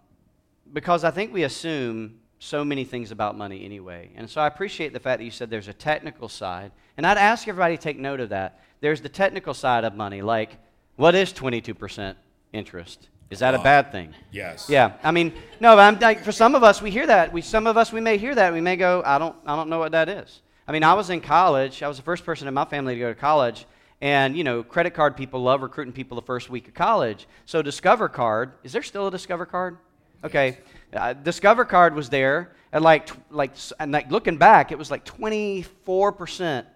because 0.73 1.02
I 1.02 1.11
think 1.11 1.33
we 1.33 1.42
assume 1.42 2.21
so 2.45 2.65
many 2.65 2.85
things 2.85 3.11
about 3.11 3.37
money 3.37 3.65
anyway. 3.65 4.11
And 4.17 4.29
so 4.29 4.41
I 4.41 4.47
appreciate 4.47 4.93
the 4.93 5.01
fact 5.01 5.19
that 5.19 5.25
you 5.25 5.31
said 5.31 5.49
there's 5.49 5.69
a 5.69 5.73
technical 5.73 6.29
side. 6.29 6.73
And 6.97 7.07
I'd 7.07 7.17
ask 7.17 7.49
everybody 7.49 7.77
to 7.77 7.83
take 7.83 7.99
note 7.99 8.21
of 8.21 8.29
that. 8.29 8.61
There's 8.81 9.01
the 9.01 9.09
technical 9.09 9.55
side 9.55 9.85
of 9.85 9.95
money, 9.95 10.21
like 10.21 10.59
what 10.97 11.15
is 11.15 11.33
22% 11.33 12.15
interest? 12.53 13.09
Is 13.31 13.39
that 13.39 13.55
a 13.55 13.59
ah. 13.59 13.63
bad 13.63 13.91
thing? 13.91 14.15
Yes. 14.31 14.69
Yeah. 14.69 14.93
I 15.03 15.11
mean, 15.11 15.33
no, 15.59 15.79
I'm 15.79 15.99
like 15.99 16.23
for 16.23 16.33
some 16.33 16.55
of 16.55 16.63
us 16.63 16.83
we 16.83 16.91
hear 16.91 17.07
that. 17.07 17.33
We 17.33 17.41
some 17.41 17.67
of 17.67 17.77
us 17.79 17.93
we 17.93 18.01
may 18.01 18.19
hear 18.19 18.35
that. 18.35 18.53
We 18.53 18.61
may 18.61 18.77
go, 18.77 19.03
I 19.05 19.19
don't 19.19 19.35
I 19.47 19.57
don't 19.57 19.71
know 19.71 19.79
what 19.79 19.93
that 19.93 20.09
is. 20.09 20.43
I 20.69 20.73
mean, 20.73 20.85
I 20.85 20.95
was 20.95 21.11
in 21.11 21.21
college. 21.21 21.83
I 21.83 21.89
was 21.89 21.97
the 21.97 22.03
first 22.03 22.25
person 22.25 22.47
in 22.47 22.55
my 22.55 22.67
family 22.67 22.95
to 22.95 23.01
go 23.01 23.09
to 23.09 23.19
college. 23.19 23.67
And, 24.01 24.37
you 24.37 24.45
know, 24.45 24.63
credit 24.63 24.93
card 24.93 25.17
people 25.17 25.43
love 25.43 25.63
recruiting 25.63 25.95
people 25.95 26.17
the 26.17 26.27
first 26.27 26.51
week 26.51 26.69
of 26.69 26.75
college. 26.75 27.27
So, 27.47 27.63
Discover 27.63 28.11
Card, 28.11 28.53
is 28.63 28.73
there 28.73 28.83
still 28.83 29.07
a 29.07 29.11
Discover 29.11 29.47
Card? 29.47 29.79
Okay. 30.23 30.59
Uh, 30.95 31.13
Discover 31.13 31.65
Card 31.65 31.95
was 31.95 32.09
there, 32.09 32.53
and 32.73 32.83
like, 32.83 33.11
like, 33.31 33.53
and 33.79 33.93
like 33.93 34.11
looking 34.11 34.37
back, 34.37 34.73
it 34.73 34.79
was 34.79 34.91
like 34.91 35.05
24% 35.05 36.67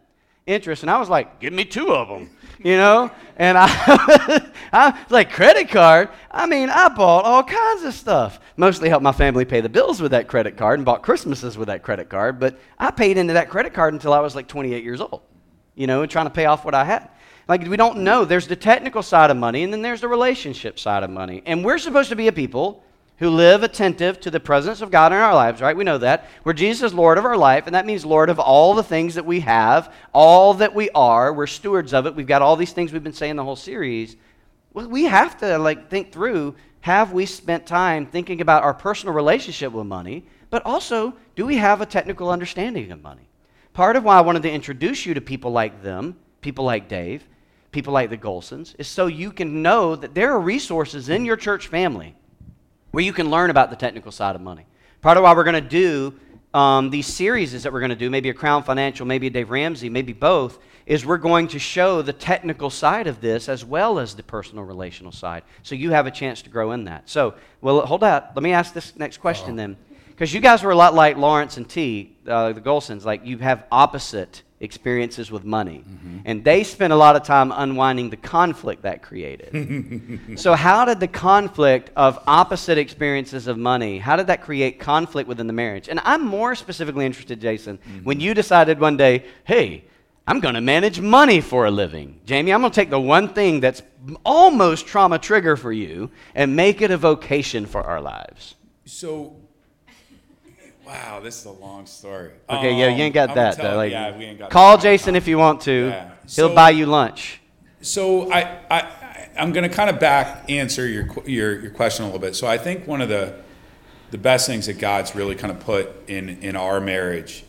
interest. 0.49 0.83
And 0.83 0.91
I 0.91 0.99
was 0.99 1.09
like, 1.09 1.39
give 1.41 1.53
me 1.53 1.65
two 1.65 1.93
of 1.93 2.09
them, 2.09 2.31
you 2.59 2.77
know? 2.77 3.11
And 3.37 3.57
I, 3.57 4.51
I 4.73 5.07
like, 5.11 5.31
credit 5.31 5.69
card? 5.69 6.09
I 6.31 6.47
mean, 6.47 6.71
I 6.71 6.89
bought 6.89 7.25
all 7.25 7.45
kinds 7.45 7.85
of 7.85 7.95
stuff. 7.95 8.41
Mostly 8.57 8.89
helped 8.89 9.05
my 9.05 9.13
family 9.13 9.45
pay 9.45 9.61
the 9.61 9.69
bills 9.69 10.01
with 10.01 10.11
that 10.13 10.27
credit 10.27 10.57
card 10.57 10.79
and 10.79 10.87
bought 10.87 11.03
Christmases 11.03 11.57
with 11.57 11.69
that 11.69 11.83
credit 11.83 12.09
card. 12.09 12.41
But 12.41 12.59
I 12.79 12.91
paid 12.91 13.19
into 13.19 13.35
that 13.35 13.51
credit 13.51 13.75
card 13.75 13.95
until 13.95 14.13
I 14.13 14.21
was 14.21 14.35
like 14.35 14.49
28 14.49 14.83
years 14.83 15.01
old, 15.01 15.23
you 15.77 15.87
know, 15.87 16.03
and 16.03 16.11
trying 16.11 16.27
to 16.27 16.31
pay 16.31 16.47
off 16.47 16.65
what 16.65 16.75
I 16.75 16.85
had. 16.85 17.11
Like, 17.47 17.67
we 17.67 17.77
don't 17.77 17.99
know. 17.99 18.25
There's 18.25 18.47
the 18.47 18.57
technical 18.57 19.03
side 19.03 19.31
of 19.31 19.37
money, 19.37 19.63
and 19.63 19.73
then 19.73 19.81
there's 19.81 20.03
the 20.03 20.09
relationship 20.09 20.79
side 20.79 21.03
of 21.03 21.09
money. 21.09 21.43
And 21.47 21.65
we're 21.65 21.79
supposed 21.79 22.11
to 22.11 22.17
be 22.17 22.29
a 22.29 22.33
people 22.33 22.85
who 23.19 23.31
live 23.31 23.63
attentive 23.63 24.21
to 24.21 24.31
the 24.31 24.39
presence 24.39 24.81
of 24.81 24.93
God 24.93 25.13
in 25.13 25.19
our 25.19 25.35
lives, 25.35 25.61
right? 25.61 25.77
We 25.77 25.85
know 25.85 25.99
that. 25.99 26.29
We're 26.45 26.53
Jesus 26.53 26.95
Lord 26.95 27.19
of 27.19 27.25
our 27.25 27.37
life, 27.37 27.67
and 27.67 27.75
that 27.75 27.87
means 27.87 28.07
Lord 28.07 28.31
of 28.31 28.39
all 28.39 28.75
the 28.75 28.83
things 28.83 29.17
that 29.17 29.27
we 29.27 29.41
have, 29.41 29.93
all 30.13 30.55
that 30.55 30.75
we 30.75 30.89
are. 30.91 31.33
We're 31.33 31.49
stewards 31.49 31.93
of 31.93 32.07
it. 32.07 32.15
We've 32.15 32.27
got 32.27 32.43
all 32.43 32.55
these 32.55 32.73
things 32.73 32.93
we've 32.93 33.03
been 33.03 33.13
saying 33.13 33.37
the 33.37 33.45
whole 33.45 33.57
series. 33.57 34.17
We 34.73 35.05
have 35.05 35.37
to 35.39 35.59
like 35.59 35.91
think 35.91 36.13
through 36.13 36.55
have 36.81 37.13
we 37.13 37.27
spent 37.27 37.67
time 37.67 38.07
thinking 38.07 38.41
about 38.41 38.63
our 38.63 38.73
personal 38.73 39.15
relationship 39.15 39.73
with 39.73 39.87
money, 39.87 40.25
but 40.49 40.65
also 40.65 41.15
do 41.35 41.45
we 41.45 41.57
have 41.57 41.81
a 41.81 41.87
technical 41.87 42.31
understanding 42.31 42.93
of 42.93 43.03
money? 43.03 43.29
Part 43.73 43.97
of 43.97 44.05
why 44.05 44.17
I 44.17 44.23
wanted 44.23 44.43
to 44.45 44.51
introduce 44.51 45.05
you 45.05 45.15
to 45.15 45.21
people 45.21 45.51
like 45.51 45.83
them, 45.83 46.17
people 46.41 46.65
like 46.65 46.89
Dave, 46.89 47.27
people 47.73 47.93
like 47.93 48.11
the 48.11 48.17
Golsons, 48.17 48.77
is 48.79 48.87
so 48.87 49.07
you 49.07 49.33
can 49.33 49.61
know 49.61 49.97
that 49.97 50.15
there 50.15 50.33
are 50.33 50.41
resources 50.41 51.09
in 51.09 51.25
your 51.25 51.37
church 51.37 51.67
family 51.67 52.15
where 52.99 53.05
you 53.05 53.13
can 53.13 53.31
learn 53.31 53.49
about 53.49 53.71
the 53.71 53.77
technical 53.77 54.11
side 54.11 54.35
of 54.35 54.41
money. 54.41 54.67
Part 55.03 55.17
of 55.17 55.23
why 55.23 55.33
we're 55.33 55.45
going 55.45 55.55
to 55.55 55.61
do 55.61 56.19
um, 56.53 56.91
these 56.91 57.07
series 57.07 57.55
is 57.55 57.63
that 57.63 57.73
we're 57.73 57.79
going 57.79 57.91
to 57.91 57.95
do, 57.95 58.11
maybe 58.11 58.29
a 58.29 58.35
Crown 58.35 58.65
Financial, 58.65 59.07
maybe 59.07 59.29
a 59.29 59.31
Dave 59.31 59.51
Ramsey, 59.51 59.89
maybe 59.89 60.13
both, 60.13 60.59
is 60.85 61.07
we're 61.07 61.17
going 61.17 61.47
to 61.47 61.61
show 61.61 62.03
the 62.03 62.13
technical 62.13 62.71
side 62.71 63.07
of 63.07 63.21
this 63.21 63.49
as 63.49 63.65
well 63.65 64.01
as 64.01 64.17
the 64.17 64.25
personal 64.25 64.65
relational 64.65 65.13
side. 65.13 65.45
So 65.63 65.77
you 65.77 65.93
have 65.93 66.09
a 66.09 66.11
chance 66.11 66.43
to 66.43 66.51
grow 66.51 66.73
in 66.73 66.87
that. 66.87 67.09
So, 67.09 67.35
well, 67.61 67.87
hold 67.87 68.03
out. 68.03 68.35
Let 68.35 68.43
me 68.43 68.51
ask 68.51 68.75
this 68.75 68.97
next 68.97 69.19
question 69.19 69.55
then. 69.55 69.77
Because 70.09 70.35
you 70.35 70.41
guys 70.41 70.65
were 70.65 70.73
a 70.73 70.77
lot 70.77 70.93
like 70.93 71.17
Lawrence 71.17 71.57
and 71.57 71.69
T, 71.69 72.17
uh, 72.27 72.53
the 72.53 72.61
Golsons, 72.61 73.05
like 73.05 73.25
you 73.25 73.39
have 73.39 73.65
opposite 73.71 74.43
experiences 74.61 75.31
with 75.31 75.45
money. 75.45 75.85
Mm-hmm. 75.89 76.19
And 76.25 76.45
they 76.45 76.65
spent 76.65 76.93
a 76.93 76.97
lot 76.97 77.17
of 77.17 77.23
time 77.23 77.53
unwinding 77.53 78.11
the 78.11 78.17
conflict 78.17 78.83
that 78.83 79.03
created. 79.03 80.37
so 80.39 80.55
how 80.55 80.85
did 80.85 81.01
the 81.01 81.09
conflict 81.09 81.91
of 81.97 82.19
opposite 82.27 82.79
experiences 82.79 83.47
of 83.47 83.57
money, 83.57 83.99
how 83.99 84.17
did 84.17 84.27
that 84.27 84.43
create 84.43 84.81
conflict 84.81 85.29
within 85.29 85.47
the 85.47 85.53
marriage? 85.53 85.89
And 85.89 86.01
I'm 86.05 86.27
more 86.27 86.55
specifically 86.55 87.07
interested, 87.07 87.41
Jason, 87.41 87.79
mm-hmm. 87.79 88.05
when 88.05 88.21
you 88.21 88.35
decided 88.35 88.81
one 88.81 88.97
day, 88.97 89.25
hey, 89.45 89.85
I'm 90.27 90.41
going 90.41 90.57
to 90.57 90.61
manage 90.61 91.01
money 91.01 91.41
for 91.41 91.65
a 91.65 91.71
living. 91.71 92.21
Jamie, 92.27 92.53
I'm 92.53 92.61
going 92.61 92.71
to 92.71 92.75
take 92.75 92.91
the 92.91 93.01
one 93.01 93.29
thing 93.29 93.61
that's 93.61 93.83
almost 94.27 94.87
trauma 94.87 95.19
trigger 95.19 95.57
for 95.57 95.73
you 95.73 96.11
and 96.35 96.55
make 96.55 96.83
it 96.83 96.91
a 96.91 96.99
vocation 96.99 97.65
for 97.65 97.83
our 97.83 98.01
lives. 98.01 98.55
So 98.85 99.37
Wow, 100.89 101.21
this 101.21 101.39
is 101.39 101.45
a 101.45 101.51
long 101.51 101.85
story. 101.85 102.31
Okay, 102.49 102.71
um, 102.71 102.79
yeah, 102.79 102.89
you 102.89 103.03
ain't 103.03 103.13
got 103.13 103.35
that 103.35 103.59
though. 103.59 103.77
Like, 103.77 103.93
yeah, 103.93 104.17
we 104.17 104.25
ain't 104.25 104.39
got. 104.39 104.49
Call 104.49 104.79
Jason 104.79 105.17
if 105.17 105.29
you 105.29 105.37
want 105.37 105.61
to. 105.63 105.89
Yeah. 105.89 106.11
He'll 106.27 106.55
buy 106.55 106.71
you 106.71 106.87
lunch. 106.87 107.43
So 107.83 108.33
I, 108.33 108.59
I, 108.71 109.29
I'm 109.37 109.53
going 109.53 109.69
to 109.69 109.75
kind 109.75 109.91
of 109.91 110.01
back 110.01 110.49
answer 110.49 110.89
your, 110.89 111.07
your 111.27 111.61
your 111.61 111.71
question 111.73 112.05
a 112.05 112.09
little 112.09 112.21
bit. 112.21 112.35
So 112.35 112.47
I 112.47 112.57
think 112.57 112.87
one 112.87 113.03
of 113.03 113.11
the 113.11 113.35
the 114.13 114.17
best 114.17 114.47
things 114.47 114.65
that 114.65 114.79
God's 114.79 115.15
really 115.15 115.35
kind 115.35 115.51
of 115.51 115.61
put 115.61 115.91
in 116.09 116.31
in 116.41 116.57
our 116.57 116.81
marriage 116.81 117.45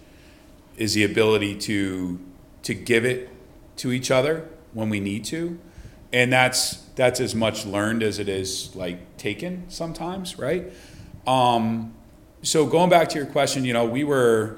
is 0.75 0.93
the 0.93 1.05
ability 1.05 1.55
to 1.59 2.19
to 2.63 2.73
give 2.73 3.05
it 3.05 3.29
to 3.77 3.93
each 3.93 4.11
other 4.11 4.49
when 4.73 4.89
we 4.89 4.99
need 4.99 5.23
to, 5.25 5.57
and 6.11 6.33
that's 6.33 6.75
that's 6.95 7.21
as 7.21 7.33
much 7.33 7.65
learned 7.65 8.03
as 8.03 8.19
it 8.19 8.27
is 8.27 8.75
like 8.75 9.15
taken 9.15 9.63
sometimes, 9.69 10.37
right? 10.37 10.73
Um, 11.25 11.93
so 12.41 12.65
going 12.65 12.89
back 12.89 13.09
to 13.09 13.17
your 13.17 13.27
question, 13.27 13.65
you 13.65 13.73
know, 13.73 13.85
we 13.85 14.03
were 14.03 14.57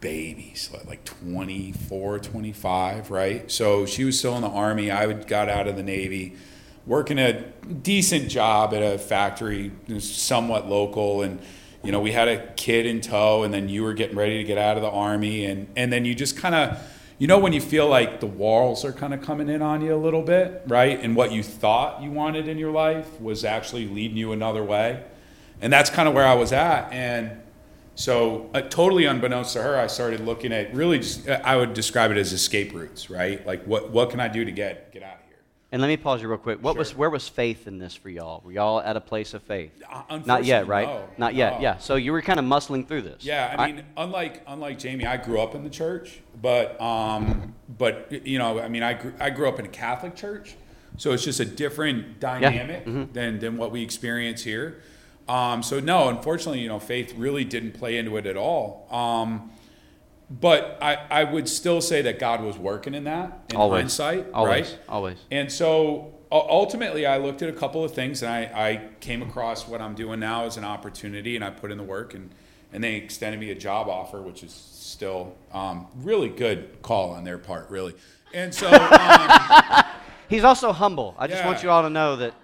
babies, 0.00 0.70
like 0.86 1.04
24, 1.04 2.18
25, 2.18 3.10
right? 3.10 3.50
So 3.50 3.86
she 3.86 4.04
was 4.04 4.18
still 4.18 4.36
in 4.36 4.42
the 4.42 4.48
army. 4.48 4.90
I 4.90 5.12
got 5.12 5.48
out 5.48 5.68
of 5.68 5.76
the 5.76 5.82
Navy, 5.82 6.36
working 6.86 7.18
a 7.18 7.42
decent 7.42 8.28
job 8.28 8.74
at 8.74 8.82
a 8.82 8.98
factory, 8.98 9.72
somewhat 9.98 10.68
local, 10.68 11.22
and 11.22 11.40
you 11.82 11.92
know, 11.92 12.00
we 12.00 12.12
had 12.12 12.28
a 12.28 12.52
kid 12.54 12.84
in 12.84 13.00
tow, 13.00 13.42
and 13.42 13.54
then 13.54 13.70
you 13.70 13.82
were 13.82 13.94
getting 13.94 14.16
ready 14.16 14.36
to 14.36 14.44
get 14.44 14.58
out 14.58 14.76
of 14.76 14.82
the 14.82 14.90
army, 14.90 15.46
and 15.46 15.66
and 15.76 15.90
then 15.90 16.04
you 16.04 16.14
just 16.14 16.36
kind 16.36 16.54
of, 16.54 16.78
you 17.18 17.26
know, 17.26 17.38
when 17.38 17.54
you 17.54 17.60
feel 17.60 17.88
like 17.88 18.20
the 18.20 18.26
walls 18.26 18.84
are 18.84 18.92
kind 18.92 19.14
of 19.14 19.22
coming 19.22 19.48
in 19.48 19.62
on 19.62 19.80
you 19.80 19.94
a 19.94 19.96
little 19.96 20.20
bit, 20.20 20.62
right? 20.66 21.00
And 21.00 21.16
what 21.16 21.32
you 21.32 21.42
thought 21.42 22.02
you 22.02 22.10
wanted 22.10 22.48
in 22.48 22.58
your 22.58 22.70
life 22.70 23.18
was 23.18 23.46
actually 23.46 23.88
leading 23.88 24.18
you 24.18 24.32
another 24.32 24.62
way 24.62 25.02
and 25.60 25.72
that's 25.72 25.90
kind 25.90 26.08
of 26.08 26.14
where 26.14 26.26
I 26.26 26.34
was 26.34 26.52
at. 26.52 26.92
And 26.92 27.40
so, 27.94 28.48
uh, 28.54 28.62
totally 28.62 29.04
unbeknownst 29.04 29.52
to 29.54 29.62
her, 29.62 29.76
I 29.76 29.86
started 29.86 30.20
looking 30.20 30.52
at 30.52 30.74
really 30.74 30.98
just, 31.00 31.28
I 31.28 31.56
would 31.56 31.74
describe 31.74 32.10
it 32.10 32.16
as 32.16 32.32
escape 32.32 32.72
routes, 32.72 33.10
right? 33.10 33.46
Like, 33.46 33.64
what, 33.64 33.90
what 33.90 34.10
can 34.10 34.20
I 34.20 34.28
do 34.28 34.44
to 34.44 34.52
get, 34.52 34.92
get 34.92 35.02
out 35.02 35.14
of 35.14 35.26
here? 35.28 35.30
And 35.72 35.80
let 35.80 35.88
me 35.88 35.96
pause 35.96 36.20
you 36.20 36.28
real 36.28 36.38
quick. 36.38 36.62
What 36.62 36.72
sure. 36.72 36.78
was 36.78 36.96
where 36.96 37.10
was 37.10 37.28
faith 37.28 37.68
in 37.68 37.78
this 37.78 37.94
for 37.94 38.08
y'all? 38.08 38.42
Were 38.44 38.50
y'all 38.50 38.80
at 38.80 38.96
a 38.96 39.00
place 39.00 39.34
of 39.34 39.42
faith? 39.42 39.70
Uh, 39.88 40.18
Not 40.24 40.44
yet, 40.44 40.66
right? 40.66 40.88
No, 40.88 41.08
Not 41.16 41.34
yet. 41.34 41.54
No. 41.54 41.60
Yeah. 41.60 41.78
So 41.78 41.94
you 41.94 42.10
were 42.10 42.22
kind 42.22 42.40
of 42.40 42.44
muscling 42.44 42.88
through 42.88 43.02
this. 43.02 43.24
Yeah. 43.24 43.54
I 43.56 43.66
mean, 43.66 43.84
unlike 43.96 44.42
unlike 44.48 44.80
Jamie, 44.80 45.06
I 45.06 45.16
grew 45.16 45.40
up 45.40 45.54
in 45.54 45.62
the 45.62 45.70
church, 45.70 46.20
but 46.42 46.80
um, 46.80 47.54
but 47.78 48.10
you 48.26 48.38
know, 48.38 48.58
I 48.58 48.66
mean, 48.66 48.82
I 48.82 48.94
grew, 48.94 49.14
I 49.20 49.30
grew 49.30 49.48
up 49.48 49.60
in 49.60 49.64
a 49.64 49.68
Catholic 49.68 50.16
church, 50.16 50.56
so 50.96 51.12
it's 51.12 51.22
just 51.22 51.38
a 51.38 51.44
different 51.44 52.18
dynamic 52.18 52.82
yeah. 52.84 52.92
mm-hmm. 52.92 53.12
than 53.12 53.38
than 53.38 53.56
what 53.56 53.70
we 53.70 53.82
experience 53.84 54.42
here. 54.42 54.82
Um, 55.30 55.62
so 55.62 55.78
no, 55.78 56.08
unfortunately, 56.08 56.58
you 56.58 56.68
know, 56.68 56.80
faith 56.80 57.14
really 57.16 57.44
didn't 57.44 57.72
play 57.72 57.96
into 57.96 58.16
it 58.16 58.26
at 58.26 58.36
all. 58.36 58.88
Um, 58.90 59.52
but 60.28 60.76
I, 60.82 60.96
I 61.08 61.24
would 61.24 61.48
still 61.48 61.80
say 61.80 62.02
that 62.02 62.18
God 62.18 62.42
was 62.42 62.58
working 62.58 62.94
in 62.94 63.04
that 63.04 63.44
in 63.50 63.56
always. 63.56 63.82
hindsight, 63.82 64.26
always, 64.32 64.70
right? 64.70 64.78
Always. 64.88 65.18
And 65.30 65.50
so 65.50 66.14
ultimately, 66.32 67.06
I 67.06 67.18
looked 67.18 67.42
at 67.42 67.48
a 67.48 67.52
couple 67.52 67.84
of 67.84 67.94
things, 67.94 68.22
and 68.24 68.32
I, 68.32 68.40
I 68.42 68.88
came 68.98 69.22
across 69.22 69.68
what 69.68 69.80
I'm 69.80 69.94
doing 69.94 70.18
now 70.18 70.46
as 70.46 70.56
an 70.56 70.64
opportunity, 70.64 71.36
and 71.36 71.44
I 71.44 71.50
put 71.50 71.70
in 71.70 71.78
the 71.78 71.84
work, 71.84 72.14
and 72.14 72.30
and 72.72 72.82
they 72.82 72.96
extended 72.96 73.38
me 73.38 73.50
a 73.50 73.54
job 73.54 73.88
offer, 73.88 74.20
which 74.20 74.42
is 74.42 74.52
still 74.52 75.36
um, 75.52 75.86
really 75.98 76.28
good 76.28 76.82
call 76.82 77.10
on 77.10 77.22
their 77.22 77.38
part, 77.38 77.70
really. 77.70 77.94
And 78.34 78.52
so 78.52 78.68
um, 78.68 79.84
he's 80.28 80.44
also 80.44 80.72
humble. 80.72 81.14
I 81.18 81.28
just 81.28 81.40
yeah. 81.40 81.46
want 81.46 81.62
you 81.62 81.70
all 81.70 81.82
to 81.82 81.90
know 81.90 82.16
that 82.16 82.34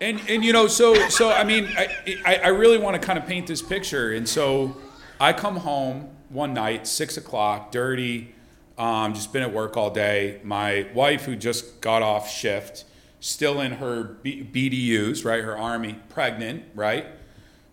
and 0.00 0.20
and 0.28 0.44
you 0.44 0.52
know, 0.52 0.66
so 0.66 1.08
so 1.08 1.30
I 1.30 1.44
mean, 1.44 1.68
I 1.76 1.88
I, 2.24 2.36
I 2.36 2.48
really 2.48 2.78
want 2.78 3.00
to 3.00 3.04
kind 3.04 3.18
of 3.18 3.26
paint 3.26 3.46
this 3.46 3.62
picture, 3.62 4.12
and 4.12 4.28
so 4.28 4.76
I 5.20 5.32
come 5.32 5.56
home 5.56 6.10
one 6.28 6.52
night, 6.52 6.86
six 6.86 7.16
o'clock, 7.16 7.70
dirty, 7.70 8.34
um, 8.76 9.14
just 9.14 9.32
been 9.32 9.42
at 9.42 9.52
work 9.52 9.76
all 9.76 9.90
day. 9.90 10.40
My 10.42 10.86
wife, 10.94 11.24
who 11.24 11.36
just 11.36 11.80
got 11.80 12.02
off 12.02 12.30
shift, 12.30 12.84
still 13.20 13.60
in 13.60 13.72
her 13.72 14.02
B- 14.02 14.42
BDUs, 14.42 15.24
right, 15.24 15.44
her 15.44 15.56
army, 15.56 16.00
pregnant, 16.08 16.64
right. 16.74 17.06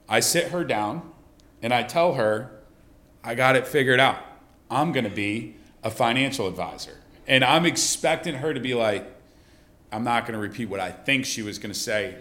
I 0.07 0.19
sit 0.19 0.49
her 0.49 0.63
down, 0.63 1.11
and 1.61 1.73
I 1.73 1.83
tell 1.83 2.13
her, 2.13 2.51
I 3.23 3.35
got 3.35 3.55
it 3.55 3.67
figured 3.67 3.99
out. 3.99 4.19
I'm 4.69 4.91
going 4.91 5.05
to 5.05 5.09
be 5.09 5.55
a 5.83 5.89
financial 5.89 6.47
advisor, 6.47 6.97
and 7.27 7.43
I'm 7.43 7.65
expecting 7.65 8.35
her 8.35 8.53
to 8.53 8.59
be 8.59 8.75
like, 8.75 9.11
I'm 9.91 10.03
not 10.03 10.25
going 10.25 10.33
to 10.33 10.39
repeat 10.39 10.69
what 10.69 10.79
I 10.79 10.91
think 10.91 11.25
she 11.25 11.41
was 11.41 11.59
going 11.59 11.73
to 11.73 11.79
say, 11.79 12.15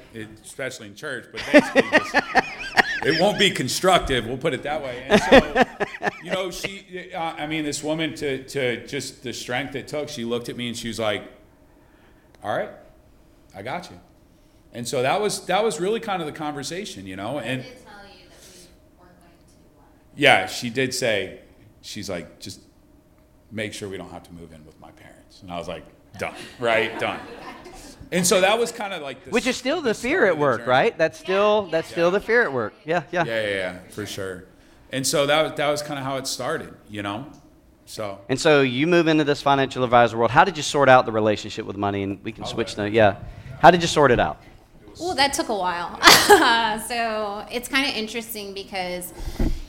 especially 0.45 0.89
in 0.89 0.95
church, 0.95 1.27
but 1.31 1.41
basically, 1.53 1.99
just, 1.99 2.15
it 3.05 3.21
won't 3.21 3.39
be 3.39 3.51
constructive. 3.51 4.27
We'll 4.27 4.39
put 4.39 4.55
it 4.55 4.63
that 4.65 4.83
way. 4.83 5.05
And 5.09 5.21
so, 5.23 6.09
you 6.23 6.31
know, 6.33 6.51
she, 6.51 7.13
uh, 7.15 7.21
I 7.21 7.47
mean, 7.47 7.65
this 7.65 7.83
woman, 7.83 8.15
to, 8.17 8.43
to 8.45 8.87
just 8.87 9.23
the 9.23 9.33
strength 9.33 9.77
it 9.77 9.87
took, 9.87 10.09
she 10.09 10.25
looked 10.25 10.49
at 10.49 10.57
me 10.57 10.69
and 10.69 10.77
she 10.77 10.89
was 10.89 10.99
like, 10.99 11.23
"All 12.43 12.57
right, 12.57 12.71
I 13.55 13.63
got 13.63 13.91
you." 13.91 14.01
And 14.73 14.87
so 14.87 15.03
that 15.03 15.21
was 15.21 15.47
that 15.47 15.63
was 15.63 15.81
really 15.81 16.01
kind 16.01 16.23
of 16.23 16.27
the 16.27 16.33
conversation, 16.33 17.07
you 17.07 17.17
know. 17.17 17.39
And 17.39 17.65
yeah, 20.17 20.47
she 20.47 20.71
did 20.71 20.93
say, 20.93 21.41
she's 21.83 22.11
like, 22.11 22.41
just 22.41 22.61
make 23.51 23.73
sure 23.73 23.89
we 23.89 23.97
don't 23.97 24.11
have 24.11 24.23
to 24.25 24.33
move 24.33 24.53
in 24.53 24.65
with 24.65 24.79
my 24.81 24.91
parents. 24.91 25.43
And 25.43 25.51
I 25.51 25.59
was 25.59 25.69
like, 25.69 25.85
done, 26.19 26.35
right, 26.59 26.99
done. 26.99 27.21
And 28.13 28.27
so 28.27 28.41
that 28.41 28.59
was 28.59 28.73
kind 28.73 28.93
of 28.93 29.03
like 29.03 29.23
Which 29.27 29.47
is 29.47 29.57
still 29.57 29.81
the, 29.81 29.91
the 29.91 29.95
fear 29.95 30.27
at 30.27 30.37
work, 30.37 30.67
right? 30.67 30.97
That's 30.99 31.19
still 31.19 31.67
that's 31.67 31.89
yeah. 31.91 31.93
still 31.93 32.11
the 32.11 32.21
fear 32.21 32.43
at 32.43 32.53
work. 32.53 32.75
Yeah, 32.85 33.05
yeah. 33.13 33.25
Yeah, 33.25 33.43
yeah, 33.43 33.49
yeah, 33.49 33.79
for 33.91 34.05
sure. 34.05 34.45
And 34.93 35.07
so 35.07 35.27
that 35.27 35.43
was, 35.43 35.53
that 35.55 35.69
was 35.69 35.83
kind 35.83 35.99
of 35.99 36.05
how 36.05 36.17
it 36.17 36.27
started, 36.27 36.75
you 36.89 37.03
know? 37.03 37.27
So 37.87 38.21
And 38.29 38.41
so 38.41 38.63
you 38.63 38.87
move 38.87 39.07
into 39.07 39.25
this 39.25 39.43
financial 39.43 39.85
advisor 39.85 40.17
world. 40.17 40.31
How 40.31 40.45
did 40.45 40.57
you 40.57 40.63
sort 40.63 40.89
out 40.89 41.07
the 41.07 41.13
relationship 41.13 41.67
with 41.67 41.77
money 41.77 42.03
and 42.03 42.23
we 42.25 42.33
can 42.33 42.45
oh, 42.45 42.47
switch 42.47 42.77
now. 42.77 42.85
Yeah. 42.85 43.17
How 43.61 43.71
did 43.71 43.83
you 43.83 43.89
sort 43.89 44.11
it 44.11 44.19
out? 44.19 44.41
Well, 44.99 45.15
that 45.15 45.33
took 45.33 45.49
a 45.49 45.55
while. 45.55 46.01
so 46.89 47.47
it's 47.51 47.69
kind 47.69 47.89
of 47.89 47.95
interesting 47.95 48.55
because 48.55 49.13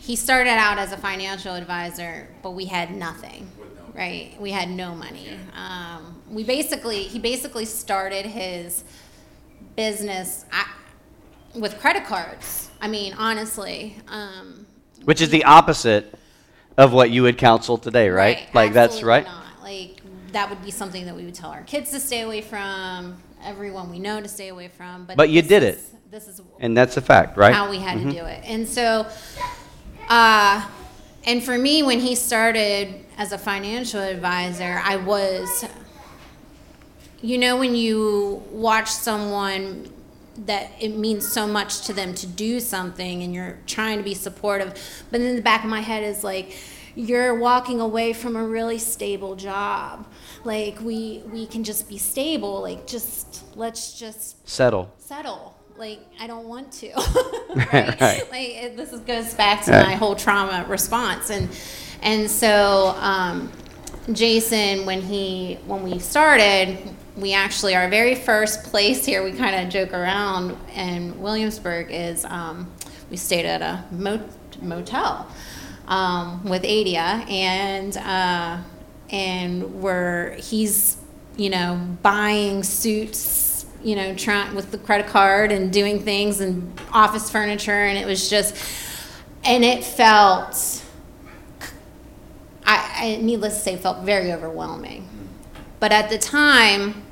he 0.02 0.16
started 0.16 0.52
out 0.52 0.78
as 0.78 0.92
a 0.92 0.98
financial 0.98 1.54
advisor, 1.54 2.28
but 2.42 2.52
we 2.52 2.66
had 2.66 2.96
nothing 2.96 3.48
right? 3.94 4.36
We 4.40 4.52
had 4.52 4.70
no 4.70 4.96
money. 4.96 5.38
Um, 5.56 6.22
we 6.30 6.44
basically, 6.44 7.04
he 7.04 7.20
basically 7.20 7.66
started 7.66 8.26
his 8.26 8.84
business 9.76 10.46
at, 10.52 10.70
with 11.56 11.80
credit 11.80 12.06
cards. 12.06 12.70
I 12.82 12.88
mean, 12.88 13.14
honestly. 13.14 13.98
Um, 14.08 14.66
Which 15.04 15.22
is 15.22 15.30
the 15.30 15.44
opposite 15.44 16.14
of 16.78 16.94
what 16.94 17.12
you 17.12 17.24
would 17.24 17.38
counsel 17.38 17.78
today, 17.78 18.10
right? 18.10 18.38
right 18.38 18.56
like 18.56 18.74
that's 18.74 19.04
right. 19.04 19.26
Not. 19.26 19.62
Like 19.62 20.02
that 20.32 20.50
would 20.50 20.64
be 20.64 20.72
something 20.72 21.06
that 21.06 21.16
we 21.16 21.26
would 21.26 21.36
tell 21.36 21.52
our 21.52 21.64
kids 21.64 21.92
to 21.92 22.00
stay 22.00 22.22
away 22.22 22.42
from, 22.42 23.22
everyone 23.44 23.90
we 23.90 24.00
know 24.00 24.22
to 24.22 24.28
stay 24.28 24.50
away 24.50 24.70
from. 24.70 25.06
But, 25.06 25.18
but 25.18 25.30
you 25.30 25.42
did 25.42 25.64
is, 25.64 25.76
it. 25.76 26.12
this 26.12 26.28
is 26.28 26.42
And 26.60 26.76
that's 26.76 26.98
a 26.98 27.02
fact, 27.02 27.38
right? 27.38 27.54
how 27.54 27.70
we 27.70 27.78
had 27.78 28.00
to 28.00 28.12
do 28.12 28.26
it. 28.26 28.44
And 28.46 28.68
so, 28.68 29.08
uh, 30.10 30.68
and 31.26 31.44
for 31.44 31.58
me, 31.58 31.84
when 31.84 32.00
he 32.00 32.16
started 32.16 33.06
as 33.22 33.32
a 33.32 33.38
financial 33.38 34.00
advisor, 34.00 34.82
I 34.84 34.96
was, 34.96 35.64
you 37.22 37.38
know, 37.38 37.56
when 37.56 37.76
you 37.76 38.42
watch 38.50 38.90
someone 38.90 39.94
that 40.48 40.72
it 40.80 40.96
means 40.98 41.32
so 41.32 41.46
much 41.46 41.82
to 41.82 41.94
them 41.94 42.16
to 42.16 42.26
do 42.26 42.60
something 42.60 43.22
and 43.22 43.32
you're 43.32 43.60
trying 43.68 44.00
to 44.00 44.04
be 44.04 44.16
supportive, 44.16 44.74
but 45.12 45.22
in 45.22 45.36
the 45.36 45.42
back 45.44 45.64
of 45.64 45.70
my 45.70 45.82
head 45.82 46.04
is 46.04 46.24
like, 46.24 46.58
you're 46.96 47.36
walking 47.36 47.80
away 47.80 48.12
from 48.12 48.36
a 48.36 48.44
really 48.44 48.80
stable 48.80 49.36
job. 49.36 50.08
Like 50.44 50.82
we 50.82 51.22
we 51.32 51.46
can 51.46 51.64
just 51.64 51.88
be 51.88 52.00
stable. 52.00 52.62
Like 52.62 52.88
just 52.88 53.56
let's 53.56 53.98
just 54.00 54.50
Settle. 54.50 54.92
settle. 54.98 55.51
Like 55.82 56.00
I 56.20 56.28
don't 56.28 56.48
want 56.48 56.72
to. 56.74 56.92
Right. 57.56 58.00
Like 58.32 58.50
it, 58.50 58.78
this 58.78 58.92
goes 59.00 59.34
back 59.34 59.66
to 59.66 59.72
Right. 59.72 59.86
my 59.88 59.96
whole 59.96 60.16
trauma 60.16 60.64
response, 60.70 61.32
and 61.32 61.50
and 62.04 62.30
so 62.30 62.96
um, 63.00 63.52
Jason, 64.12 64.86
when 64.86 65.02
he 65.02 65.56
when 65.66 65.82
we 65.82 65.98
started, 65.98 66.78
we 67.18 67.34
actually 67.34 67.76
our 67.76 67.90
very 67.90 68.14
first 68.14 68.64
place 68.66 69.04
here. 69.08 69.24
We 69.24 69.32
kind 69.32 69.56
of 69.56 69.74
joke 69.74 69.92
around 69.92 70.56
in 70.76 71.20
Williamsburg 71.20 71.88
is 71.90 72.26
um, 72.26 72.72
we 73.10 73.18
stayed 73.18 73.48
at 73.48 73.64
a 73.64 73.84
mot- 73.92 74.62
motel 74.62 75.28
um, 75.88 76.44
with 76.44 76.64
Adia, 76.64 77.26
and 77.28 77.98
uh, 77.98 78.58
and 79.10 79.82
we're 79.82 80.36
he's 80.36 80.98
you 81.38 81.50
know 81.50 81.82
buying 82.04 82.62
suits 82.62 83.51
you 83.84 83.96
know 83.96 84.16
trying 84.16 84.54
with 84.56 84.72
the 84.72 84.78
credit 84.78 85.08
card 85.08 85.52
and 85.52 85.72
doing 85.72 86.02
things 86.02 86.40
and 86.40 86.80
office 86.94 87.30
furniture 87.30 87.72
and 87.72 87.98
it 87.98 88.06
was 88.06 88.30
just 88.30 88.56
and 89.44 89.64
it 89.64 89.84
felt 89.84 90.84
I, 92.66 92.92
I 92.96 93.16
needless 93.22 93.56
to 93.56 93.60
say 93.62 93.78
felt 93.78 94.04
very 94.06 94.32
overwhelming 94.32 95.08
but 95.80 95.92
at 95.92 96.10
the 96.10 96.18
time 96.18 97.04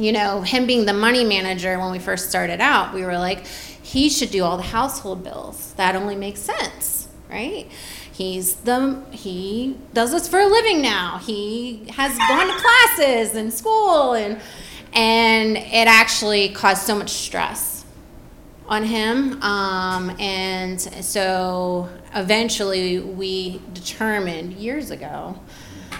you 0.00 0.12
know, 0.12 0.40
him 0.40 0.66
being 0.66 0.86
the 0.86 0.94
money 0.94 1.24
manager 1.24 1.78
when 1.78 1.92
we 1.92 1.98
first 1.98 2.30
started 2.30 2.58
out, 2.58 2.94
we 2.94 3.04
were 3.04 3.18
like, 3.18 3.46
he 3.46 4.08
should 4.08 4.30
do 4.30 4.42
all 4.42 4.56
the 4.56 4.62
household 4.62 5.22
bills. 5.22 5.74
That 5.74 5.94
only 5.94 6.16
makes 6.16 6.40
sense, 6.40 7.06
right? 7.28 7.70
He's 8.10 8.54
the 8.54 9.02
he 9.10 9.76
does 9.92 10.12
this 10.12 10.26
for 10.26 10.38
a 10.38 10.46
living 10.46 10.80
now. 10.80 11.18
He 11.18 11.84
has 11.90 12.16
gone 12.16 12.46
to 12.46 12.62
classes 12.62 13.34
and 13.34 13.52
school 13.52 14.14
and 14.14 14.40
and 14.92 15.56
it 15.56 15.86
actually 15.88 16.48
caused 16.50 16.82
so 16.82 16.94
much 16.96 17.10
stress 17.10 17.84
on 18.68 18.84
him. 18.84 19.42
Um, 19.42 20.10
and 20.20 20.80
so 20.80 21.88
eventually 22.14 23.00
we 23.00 23.60
determined 23.72 24.54
years 24.54 24.90
ago 24.90 25.38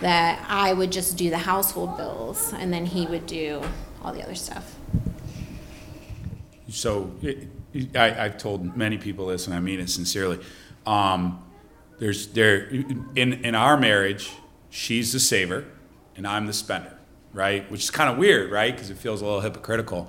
that 0.01 0.45
I 0.49 0.73
would 0.73 0.91
just 0.93 1.17
do 1.17 1.31
the 1.31 1.39
household 1.39 1.97
bills 1.97 2.53
and 2.57 2.73
then 2.73 2.87
he 2.87 3.07
would 3.07 3.27
do 3.27 3.61
all 4.03 4.13
the 4.13 4.23
other 4.23 4.35
stuff. 4.35 4.75
So 6.69 7.13
it, 7.23 7.49
it- 7.73 7.97
I, 7.97 8.25
I've 8.25 8.37
told 8.39 8.77
many 8.77 8.99
people 8.99 9.27
this, 9.29 9.47
and 9.47 9.55
I 9.55 9.61
mean 9.61 9.79
it 9.81 9.89
sincerely. 9.91 10.41
Um, 10.87 11.45
there's 12.01 12.29
there 12.29 12.65
in 12.69 13.45
in 13.45 13.55
our 13.55 13.77
marriage, 13.77 14.33
she's 14.71 15.13
the 15.13 15.21
saver, 15.21 15.67
and 16.17 16.27
I'm 16.27 16.47
the 16.47 16.53
spender, 16.53 16.97
right? 17.33 17.71
Which 17.71 17.85
is 17.85 17.91
kind 17.91 18.11
of 18.11 18.19
weird, 18.19 18.51
right? 18.51 18.75
Because 18.75 18.91
it 18.91 18.99
feels 18.99 19.23
a 19.23 19.25
little 19.25 19.41
hypocritical. 19.41 20.09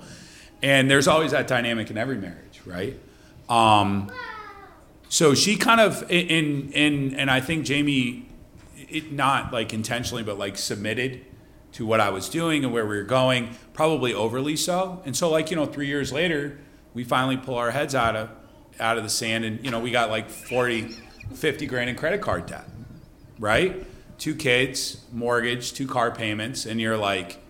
And 0.62 0.90
there's 0.90 1.08
always 1.08 1.32
that 1.32 1.46
dynamic 1.46 1.90
in 1.90 1.98
every 1.98 2.16
marriage, 2.16 2.60
right? 2.64 2.98
Um, 3.48 4.10
so 5.08 5.34
she 5.34 5.56
kind 5.56 5.80
of 5.80 6.10
in 6.10 6.72
in 6.72 7.14
and 7.16 7.30
I 7.30 7.40
think 7.40 7.66
Jamie, 7.66 8.28
it 8.76 9.12
not 9.12 9.52
like 9.52 9.74
intentionally, 9.74 10.22
but 10.22 10.38
like 10.38 10.56
submitted 10.56 11.20
to 11.72 11.86
what 11.86 12.00
I 12.00 12.10
was 12.10 12.28
doing 12.28 12.64
and 12.64 12.72
where 12.72 12.86
we 12.86 12.96
were 12.96 13.02
going, 13.02 13.50
probably 13.72 14.14
overly 14.14 14.56
so. 14.56 15.02
And 15.04 15.16
so, 15.16 15.30
like 15.30 15.50
you 15.50 15.56
know, 15.56 15.66
three 15.66 15.86
years 15.86 16.12
later, 16.12 16.58
we 16.94 17.04
finally 17.04 17.36
pull 17.36 17.56
our 17.56 17.70
heads 17.70 17.94
out 17.94 18.16
of 18.16 18.30
out 18.80 18.96
of 18.96 19.04
the 19.04 19.10
sand, 19.10 19.44
and 19.44 19.64
you 19.64 19.70
know, 19.70 19.80
we 19.80 19.90
got 19.90 20.10
like 20.10 20.30
40, 20.30 20.94
50 21.34 21.66
grand 21.66 21.90
in 21.90 21.96
credit 21.96 22.20
card 22.20 22.46
debt, 22.46 22.64
right? 23.38 23.84
Two 24.22 24.36
kids, 24.36 25.00
mortgage, 25.10 25.72
two 25.72 25.88
car 25.88 26.12
payments, 26.12 26.64
and 26.64 26.80
you're 26.80 26.96
like, 26.96 27.42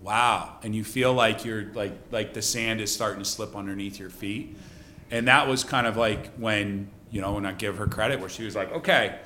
wow, 0.00 0.58
and 0.62 0.72
you 0.72 0.84
feel 0.84 1.12
like 1.12 1.44
you're 1.44 1.64
like 1.74 1.90
like 2.12 2.34
the 2.34 2.40
sand 2.40 2.80
is 2.80 2.94
starting 2.94 3.18
to 3.18 3.28
slip 3.28 3.56
underneath 3.56 3.98
your 3.98 4.10
feet. 4.10 4.56
And 5.10 5.26
that 5.26 5.48
was 5.48 5.64
kind 5.64 5.88
of 5.88 5.96
like 5.96 6.32
when, 6.36 6.88
you 7.10 7.20
know, 7.20 7.32
when 7.32 7.44
I 7.44 7.50
give 7.50 7.78
her 7.78 7.88
credit, 7.88 8.20
where 8.20 8.28
she 8.28 8.44
was 8.44 8.54
like, 8.54 8.70
okay, 8.70 9.18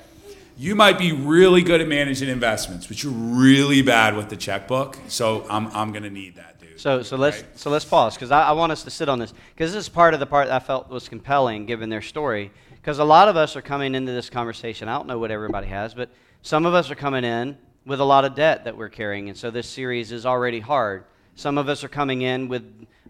you 0.57 0.73
might 0.73 0.97
be 0.97 1.11
really 1.11 1.61
good 1.61 1.79
at 1.79 1.87
managing 1.87 2.27
investments, 2.27 2.87
but 2.87 3.03
you're 3.03 3.13
really 3.13 3.83
bad 3.83 4.17
with 4.17 4.29
the 4.29 4.35
checkbook. 4.35 4.97
So 5.09 5.45
I'm, 5.47 5.67
I'm 5.67 5.91
going 5.91 6.01
to 6.01 6.09
need 6.09 6.37
that, 6.37 6.59
dude. 6.59 6.79
So, 6.79 7.03
so 7.03 7.17
let's 7.17 7.43
Right? 7.43 7.59
so 7.59 7.69
let's 7.69 7.85
pause 7.85 8.15
because 8.15 8.31
I, 8.31 8.45
I 8.45 8.51
want 8.53 8.71
us 8.71 8.81
to 8.85 8.89
sit 8.89 9.09
on 9.09 9.19
this 9.19 9.31
because 9.53 9.73
this 9.73 9.83
is 9.83 9.89
part 9.89 10.15
of 10.15 10.19
the 10.19 10.25
part 10.25 10.47
that 10.47 10.59
I 10.59 10.65
felt 10.65 10.89
was 10.89 11.07
compelling 11.07 11.67
given 11.67 11.91
their 11.91 12.01
story. 12.01 12.49
Because 12.71 12.97
a 12.97 13.03
lot 13.03 13.27
of 13.27 13.37
us 13.37 13.55
are 13.55 13.61
coming 13.61 13.93
into 13.93 14.11
this 14.11 14.27
conversation. 14.27 14.87
I 14.87 14.95
don't 14.95 15.05
know 15.05 15.19
what 15.19 15.29
everybody 15.29 15.67
has, 15.67 15.93
but 15.93 16.09
some 16.41 16.65
of 16.65 16.73
us 16.73 16.89
are 16.89 16.95
coming 16.95 17.23
in 17.23 17.57
with 17.85 17.99
a 17.99 18.05
lot 18.05 18.23
of 18.23 18.33
debt 18.33 18.63
that 18.63 18.77
we're 18.77 18.89
carrying, 18.89 19.29
and 19.29 19.37
so 19.37 19.51
this 19.51 19.67
series 19.67 20.11
is 20.11 20.25
already 20.25 20.59
hard. 20.59 21.03
Some 21.35 21.57
of 21.57 21.67
us 21.67 21.83
are 21.83 21.89
coming 21.89 22.21
in 22.21 22.47
with 22.47 22.63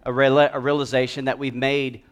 a, 0.04 0.10
a 0.10 0.60
realization 0.60 1.26
that 1.26 1.38
we've 1.38 1.54
made 1.54 2.02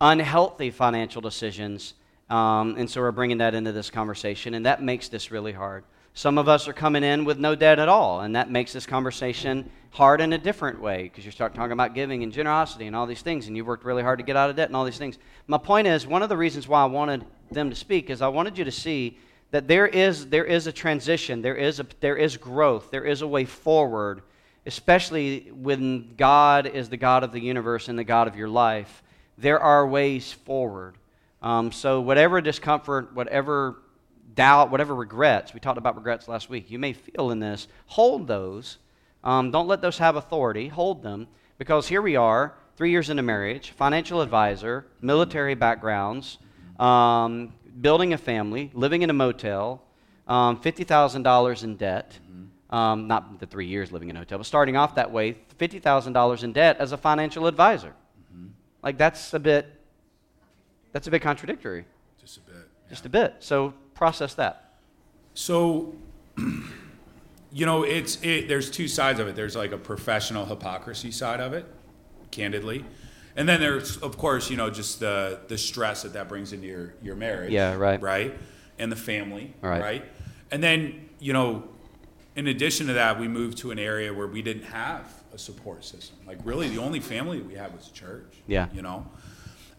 unhealthy 0.00 0.70
financial 0.70 1.20
decisions, 1.20 1.94
um, 2.28 2.74
and 2.76 2.90
so 2.90 3.00
we're 3.00 3.12
bringing 3.12 3.38
that 3.38 3.54
into 3.54 3.70
this 3.70 3.88
conversation, 3.88 4.54
and 4.54 4.66
that 4.66 4.82
makes 4.82 5.08
this 5.08 5.30
really 5.30 5.52
hard. 5.52 5.84
Some 6.12 6.38
of 6.38 6.48
us 6.48 6.66
are 6.66 6.72
coming 6.72 7.04
in 7.04 7.24
with 7.24 7.38
no 7.38 7.54
debt 7.54 7.78
at 7.78 7.88
all, 7.88 8.20
and 8.20 8.34
that 8.34 8.50
makes 8.50 8.72
this 8.72 8.86
conversation 8.86 9.70
hard 9.90 10.20
in 10.20 10.32
a 10.32 10.38
different 10.38 10.80
way 10.80 11.04
because 11.04 11.24
you 11.24 11.30
start 11.30 11.54
talking 11.54 11.72
about 11.72 11.94
giving 11.94 12.24
and 12.24 12.32
generosity 12.32 12.86
and 12.86 12.96
all 12.96 13.06
these 13.06 13.22
things, 13.22 13.46
and 13.46 13.56
you've 13.56 13.66
worked 13.66 13.84
really 13.84 14.02
hard 14.02 14.18
to 14.18 14.24
get 14.24 14.36
out 14.36 14.50
of 14.50 14.56
debt 14.56 14.68
and 14.68 14.76
all 14.76 14.84
these 14.84 14.98
things. 14.98 15.18
My 15.46 15.58
point 15.58 15.86
is, 15.86 16.04
one 16.04 16.22
of 16.22 16.28
the 16.28 16.36
reasons 16.36 16.66
why 16.66 16.82
I 16.82 16.86
wanted 16.86 17.24
them 17.50 17.70
to 17.70 17.76
speak 17.76 18.10
is 18.10 18.22
I 18.22 18.28
wanted 18.28 18.58
you 18.58 18.64
to 18.64 18.72
see 18.72 19.18
that 19.54 19.68
there 19.68 19.86
is 19.86 20.30
there 20.30 20.44
is 20.44 20.66
a 20.66 20.72
transition, 20.72 21.40
there 21.40 21.54
is 21.54 21.78
a 21.78 21.86
there 22.00 22.16
is 22.16 22.36
growth, 22.36 22.90
there 22.90 23.04
is 23.04 23.22
a 23.22 23.26
way 23.28 23.44
forward, 23.44 24.22
especially 24.66 25.48
when 25.52 26.16
God 26.16 26.66
is 26.66 26.88
the 26.88 26.96
God 26.96 27.22
of 27.22 27.30
the 27.30 27.38
universe 27.38 27.86
and 27.86 27.96
the 27.96 28.02
God 28.02 28.26
of 28.26 28.34
your 28.34 28.48
life. 28.48 29.04
There 29.38 29.60
are 29.60 29.86
ways 29.86 30.32
forward. 30.32 30.96
Um, 31.40 31.70
so 31.70 32.00
whatever 32.00 32.40
discomfort, 32.40 33.14
whatever 33.14 33.76
doubt, 34.34 34.72
whatever 34.72 34.92
regrets, 34.92 35.54
we 35.54 35.60
talked 35.60 35.78
about 35.78 35.94
regrets 35.94 36.26
last 36.26 36.50
week, 36.50 36.68
you 36.68 36.80
may 36.80 36.92
feel 36.92 37.30
in 37.30 37.38
this, 37.38 37.68
hold 37.86 38.26
those. 38.26 38.78
Um, 39.22 39.52
don't 39.52 39.68
let 39.68 39.80
those 39.80 39.98
have 39.98 40.16
authority. 40.16 40.66
Hold 40.66 41.04
them. 41.04 41.28
Because 41.58 41.86
here 41.86 42.02
we 42.02 42.16
are, 42.16 42.54
three 42.76 42.90
years 42.90 43.08
into 43.08 43.22
marriage, 43.22 43.70
financial 43.70 44.20
advisor, 44.20 44.86
military 45.00 45.54
backgrounds, 45.54 46.38
um, 46.80 47.52
building 47.80 48.12
a 48.12 48.18
family, 48.18 48.70
living 48.74 49.02
in 49.02 49.10
a 49.10 49.12
motel, 49.12 49.82
um, 50.28 50.60
$50,000 50.60 51.64
in 51.64 51.76
debt. 51.76 52.18
Um, 52.70 53.06
not 53.06 53.38
the 53.38 53.46
three 53.46 53.66
years 53.66 53.92
living 53.92 54.08
in 54.10 54.16
a 54.16 54.18
hotel, 54.20 54.38
but 54.38 54.46
starting 54.46 54.76
off 54.76 54.96
that 54.96 55.12
way, 55.12 55.36
$50,000 55.60 56.42
in 56.42 56.52
debt 56.52 56.76
as 56.80 56.90
a 56.92 56.96
financial 56.96 57.46
advisor. 57.46 57.92
Like 58.82 58.98
that's 58.98 59.32
a 59.32 59.38
bit, 59.38 59.80
that's 60.92 61.06
a 61.06 61.10
bit 61.10 61.22
contradictory, 61.22 61.84
Just 62.20 62.38
a 62.38 62.40
bit. 62.40 62.56
just 62.88 63.06
a 63.06 63.08
bit. 63.08 63.34
So 63.38 63.74
process 63.94 64.34
that. 64.34 64.74
So, 65.34 65.94
you 66.36 67.64
know, 67.66 67.84
it's 67.84 68.18
it, 68.22 68.48
there's 68.48 68.70
two 68.70 68.88
sides 68.88 69.20
of 69.20 69.28
it. 69.28 69.36
There's 69.36 69.56
like 69.56 69.72
a 69.72 69.78
professional 69.78 70.44
hypocrisy 70.44 71.10
side 71.12 71.40
of 71.40 71.52
it, 71.52 71.66
candidly, 72.30 72.84
and 73.36 73.48
then 73.48 73.60
there's 73.60 73.96
of 73.98 74.16
course 74.16 74.50
you 74.50 74.56
know 74.56 74.70
just 74.70 75.00
the 75.00 75.40
the 75.48 75.58
stress 75.58 76.02
that 76.02 76.12
that 76.14 76.28
brings 76.28 76.52
into 76.52 76.66
your 76.66 76.94
your 77.02 77.16
marriage. 77.16 77.52
Yeah, 77.52 77.74
right. 77.74 78.00
Right, 78.00 78.34
and 78.78 78.90
the 78.92 78.96
family. 78.96 79.54
Right. 79.60 80.04
and 80.50 80.62
then 80.62 81.08
you 81.20 81.32
know, 81.32 81.64
in 82.36 82.46
addition 82.48 82.86
to 82.88 82.92
that, 82.94 83.18
we 83.18 83.28
moved 83.28 83.58
to 83.58 83.70
an 83.70 83.78
area 83.78 84.12
where 84.12 84.26
we 84.26 84.42
didn't 84.42 84.64
have 84.64 85.06
a 85.32 85.38
support 85.38 85.84
system. 85.84 86.16
Like 86.26 86.38
really, 86.44 86.68
the 86.68 86.78
only 86.80 87.00
family 87.00 87.40
we 87.40 87.54
had 87.54 87.74
was 87.74 87.88
church. 87.88 88.32
Yeah. 88.46 88.66
you 88.74 88.82
know. 88.82 89.06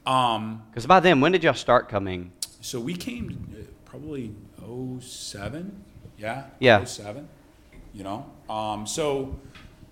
Um, 0.06 0.62
Because 0.72 0.86
by 0.86 1.00
then, 1.00 1.20
when 1.22 1.32
did 1.32 1.44
y'all 1.44 1.54
start 1.54 1.90
coming? 1.90 2.32
so 2.62 2.80
we 2.80 2.96
came 2.96 3.48
uh, 3.54 3.64
probably 3.86 4.32
07, 5.00 5.84
yeah, 6.18 6.46
Yeah. 6.60 6.84
07, 6.84 7.28
you 7.94 8.04
know. 8.04 8.26
Um, 8.50 8.86
so 8.88 9.40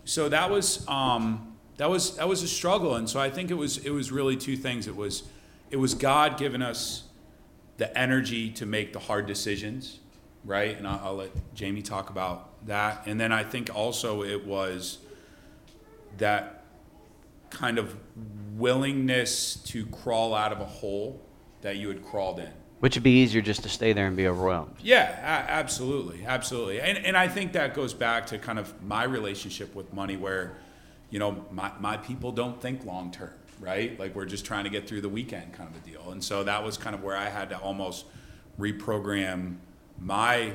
so 0.06 0.28
that 0.30 0.50
was 0.50 0.86
um, 0.88 1.53
that 1.78 1.90
was 1.90 2.16
that 2.18 2.28
was 2.28 2.44
a 2.44 2.48
struggle, 2.48 2.96
and 2.96 3.10
so 3.10 3.20
I 3.20 3.30
think 3.30 3.52
it 3.52 3.56
was 3.56 3.78
it 3.78 3.92
was 3.92 4.12
really 4.12 4.38
two 4.38 4.56
things. 4.56 4.88
It 4.88 4.96
was 4.96 5.24
it 5.72 5.78
was 5.78 5.94
God 5.94 6.38
giving 6.38 6.62
us 6.62 7.04
the 7.78 7.98
energy 7.98 8.50
to 8.52 8.66
make 8.66 8.94
the 8.94 9.00
hard 9.00 9.26
decisions, 9.26 10.00
right? 10.46 10.78
And 10.78 10.88
I'll, 10.88 11.02
I'll 11.04 11.16
let 11.16 11.32
Jamie 11.56 11.82
talk 11.82 12.10
about 12.10 12.66
that. 12.68 13.04
And 13.08 13.20
then 13.20 13.32
I 13.32 13.44
think 13.44 13.72
also 13.74 14.24
it 14.24 14.46
was 14.46 15.00
that 16.18 16.64
kind 17.50 17.78
of 17.78 17.96
willingness 18.56 19.56
to 19.56 19.86
crawl 19.88 20.34
out 20.34 20.52
of 20.52 20.60
a 20.60 20.66
hole 20.66 21.20
that 21.62 21.78
you 21.78 21.88
had 21.88 22.04
crawled 22.06 22.40
in. 22.40 22.50
Which 22.80 22.96
would 22.96 23.04
be 23.04 23.22
easier 23.22 23.42
just 23.42 23.64
to 23.64 23.70
stay 23.70 23.94
there 23.94 24.08
and 24.08 24.18
be 24.18 24.28
overwhelmed. 24.28 24.76
Yeah, 24.82 25.10
a- 25.10 25.52
absolutely, 25.52 26.26
absolutely, 26.26 26.82
and 26.82 26.98
and 26.98 27.16
I 27.16 27.30
think 27.30 27.54
that 27.54 27.74
goes 27.74 27.94
back 27.94 28.28
to 28.28 28.38
kind 28.38 28.60
of 28.60 28.84
my 28.84 29.06
relationship 29.06 29.74
with 29.74 29.94
money, 29.94 30.18
where, 30.18 30.58
you 31.14 31.20
know, 31.20 31.46
my 31.52 31.72
my 31.80 31.96
people 31.96 32.32
don't 32.32 32.60
think 32.60 32.86
long 32.86 33.12
term, 33.12 33.36
right? 33.60 34.00
Like 34.00 34.16
we're 34.16 34.26
just 34.26 34.46
trying 34.46 34.64
to 34.64 34.72
get 34.72 34.88
through 34.88 35.02
the 35.02 35.10
weekend, 35.10 35.54
kind 35.54 35.70
of 35.70 35.76
a 35.76 35.88
deal, 35.88 36.10
and 36.10 36.24
so 36.24 36.44
that 36.44 36.64
was 36.64 36.76
kind 36.76 36.96
of 36.96 37.04
where 37.04 37.16
I 37.16 37.30
had 37.30 37.50
to 37.52 37.58
almost 37.60 38.06
reprogram 38.60 39.58
my 40.00 40.54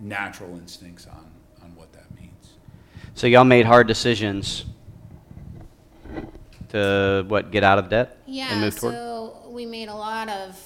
natural 0.00 0.56
instincts 0.56 1.06
on 1.06 1.30
on 1.62 1.76
what 1.76 1.92
that 1.92 2.10
means. 2.18 2.54
So 3.12 3.26
y'all 3.26 3.44
made 3.44 3.66
hard 3.66 3.86
decisions 3.86 4.64
to 6.70 7.26
what 7.28 7.50
get 7.50 7.62
out 7.62 7.78
of 7.78 7.90
debt 7.90 8.16
and 8.26 8.34
Yeah, 8.34 8.58
move 8.58 8.80
toward. 8.80 8.94
so 8.94 9.42
we 9.50 9.66
made 9.66 9.90
a 9.90 9.94
lot 9.94 10.30
of 10.30 10.58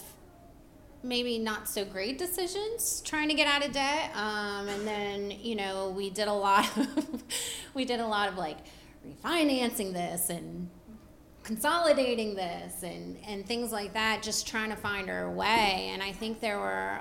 maybe 1.03 1.37
not 1.37 1.69
so 1.69 1.85
great 1.85 2.17
decisions 2.17 3.01
trying 3.05 3.29
to 3.29 3.35
get 3.35 3.49
out 3.49 3.65
of 3.65 3.73
debt. 3.73 4.15
Um, 4.15 4.69
and 4.69 4.87
then, 4.87 5.31
you 5.31 5.57
know, 5.57 5.91
we 5.91 6.11
did 6.11 6.29
a 6.29 6.33
lot 6.33 6.65
of, 6.77 7.23
we 7.75 7.85
did 7.85 8.01
a 8.01 8.07
lot 8.07 8.29
of 8.29 8.37
like 8.37 8.59
refinancing 9.07 9.93
this 9.93 10.31
and 10.31 10.69
consolidating 11.43 12.35
this 12.35 12.83
and, 12.83 13.17
and 13.27 13.47
things 13.47 13.73
like 13.73 13.93
that, 13.95 14.23
just 14.23 14.47
trying 14.47 14.71
to 14.71 14.77
find 14.77 15.11
our 15.11 15.31
way. 15.31 15.91
And 15.93 16.03
I 16.03 16.13
think 16.13 16.41
there 16.41 16.59
were 16.59 17.01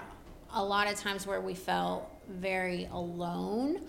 a 0.54 0.64
lot 0.64 0.92
of 0.92 0.98
times 0.98 1.28
where 1.28 1.42
we 1.42 1.54
felt 1.54 2.10
very 2.30 2.88
alone. 2.92 3.82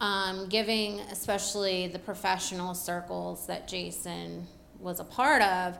Um, 0.00 0.48
giving 0.48 1.00
especially 1.10 1.88
the 1.88 1.98
professional 1.98 2.72
circles 2.72 3.48
that 3.48 3.66
Jason 3.66 4.46
was 4.78 5.00
a 5.00 5.04
part 5.04 5.42
of. 5.42 5.76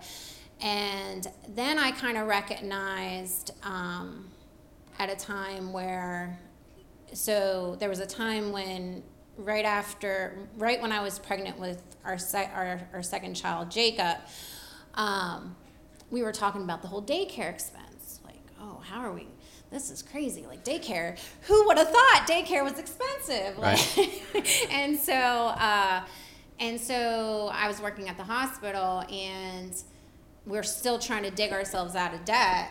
And 0.60 1.24
then 1.48 1.78
I 1.78 1.92
kind 1.92 2.18
of 2.18 2.26
recognized 2.26 3.52
um, 3.62 4.28
at 4.98 5.08
a 5.08 5.14
time 5.14 5.72
where, 5.72 6.36
so 7.12 7.76
there 7.78 7.88
was 7.88 8.00
a 8.00 8.06
time 8.06 8.50
when, 8.50 9.04
right 9.38 9.64
after, 9.64 10.36
right 10.56 10.82
when 10.82 10.92
I 10.92 11.00
was 11.00 11.18
pregnant 11.18 11.58
with 11.58 11.82
our, 12.04 12.18
se- 12.18 12.50
our, 12.52 12.80
our 12.92 13.02
second 13.02 13.34
child, 13.34 13.70
Jacob, 13.70 14.18
um, 14.94 15.56
we 16.10 16.22
were 16.22 16.32
talking 16.32 16.62
about 16.62 16.82
the 16.82 16.88
whole 16.88 17.02
daycare 17.02 17.50
expense. 17.50 18.20
Like, 18.24 18.40
oh, 18.60 18.80
how 18.82 19.00
are 19.00 19.12
we? 19.12 19.28
This 19.70 19.90
is 19.90 20.02
crazy. 20.02 20.44
Like 20.46 20.64
daycare. 20.64 21.18
Who 21.42 21.66
would 21.66 21.78
have 21.78 21.88
thought 21.88 22.26
daycare 22.26 22.64
was 22.64 22.78
expensive? 22.78 23.58
Like, 23.58 23.78
and 24.72 24.98
so, 24.98 25.14
uh, 25.14 26.02
and 26.58 26.80
so 26.80 27.50
I 27.52 27.68
was 27.68 27.80
working 27.80 28.08
at 28.08 28.16
the 28.16 28.24
hospital, 28.24 29.04
and 29.10 29.72
we're 30.46 30.62
still 30.62 30.98
trying 30.98 31.22
to 31.22 31.30
dig 31.30 31.52
ourselves 31.52 31.94
out 31.94 32.14
of 32.14 32.24
debt. 32.24 32.70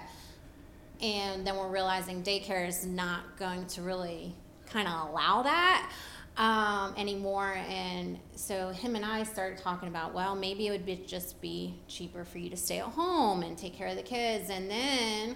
And 0.99 1.45
then 1.45 1.55
we're 1.55 1.69
realizing 1.69 2.23
daycare 2.23 2.67
is 2.67 2.85
not 2.85 3.37
going 3.37 3.67
to 3.67 3.83
really 3.83 4.33
kind 4.65 4.87
of 4.87 5.09
allow 5.09 5.43
that 5.43 5.91
um, 6.37 6.93
anymore. 6.97 7.57
And 7.69 8.19
so 8.35 8.69
him 8.69 8.95
and 8.95 9.03
I 9.03 9.23
started 9.23 9.57
talking 9.57 9.89
about, 9.89 10.13
well, 10.13 10.35
maybe 10.35 10.67
it 10.67 10.71
would 10.71 10.85
be, 10.85 10.95
just 11.07 11.41
be 11.41 11.75
cheaper 11.87 12.23
for 12.23 12.37
you 12.37 12.49
to 12.49 12.57
stay 12.57 12.79
at 12.79 12.85
home 12.85 13.43
and 13.43 13.57
take 13.57 13.73
care 13.75 13.87
of 13.87 13.95
the 13.95 14.03
kids. 14.03 14.49
And 14.49 14.69
then 14.69 15.35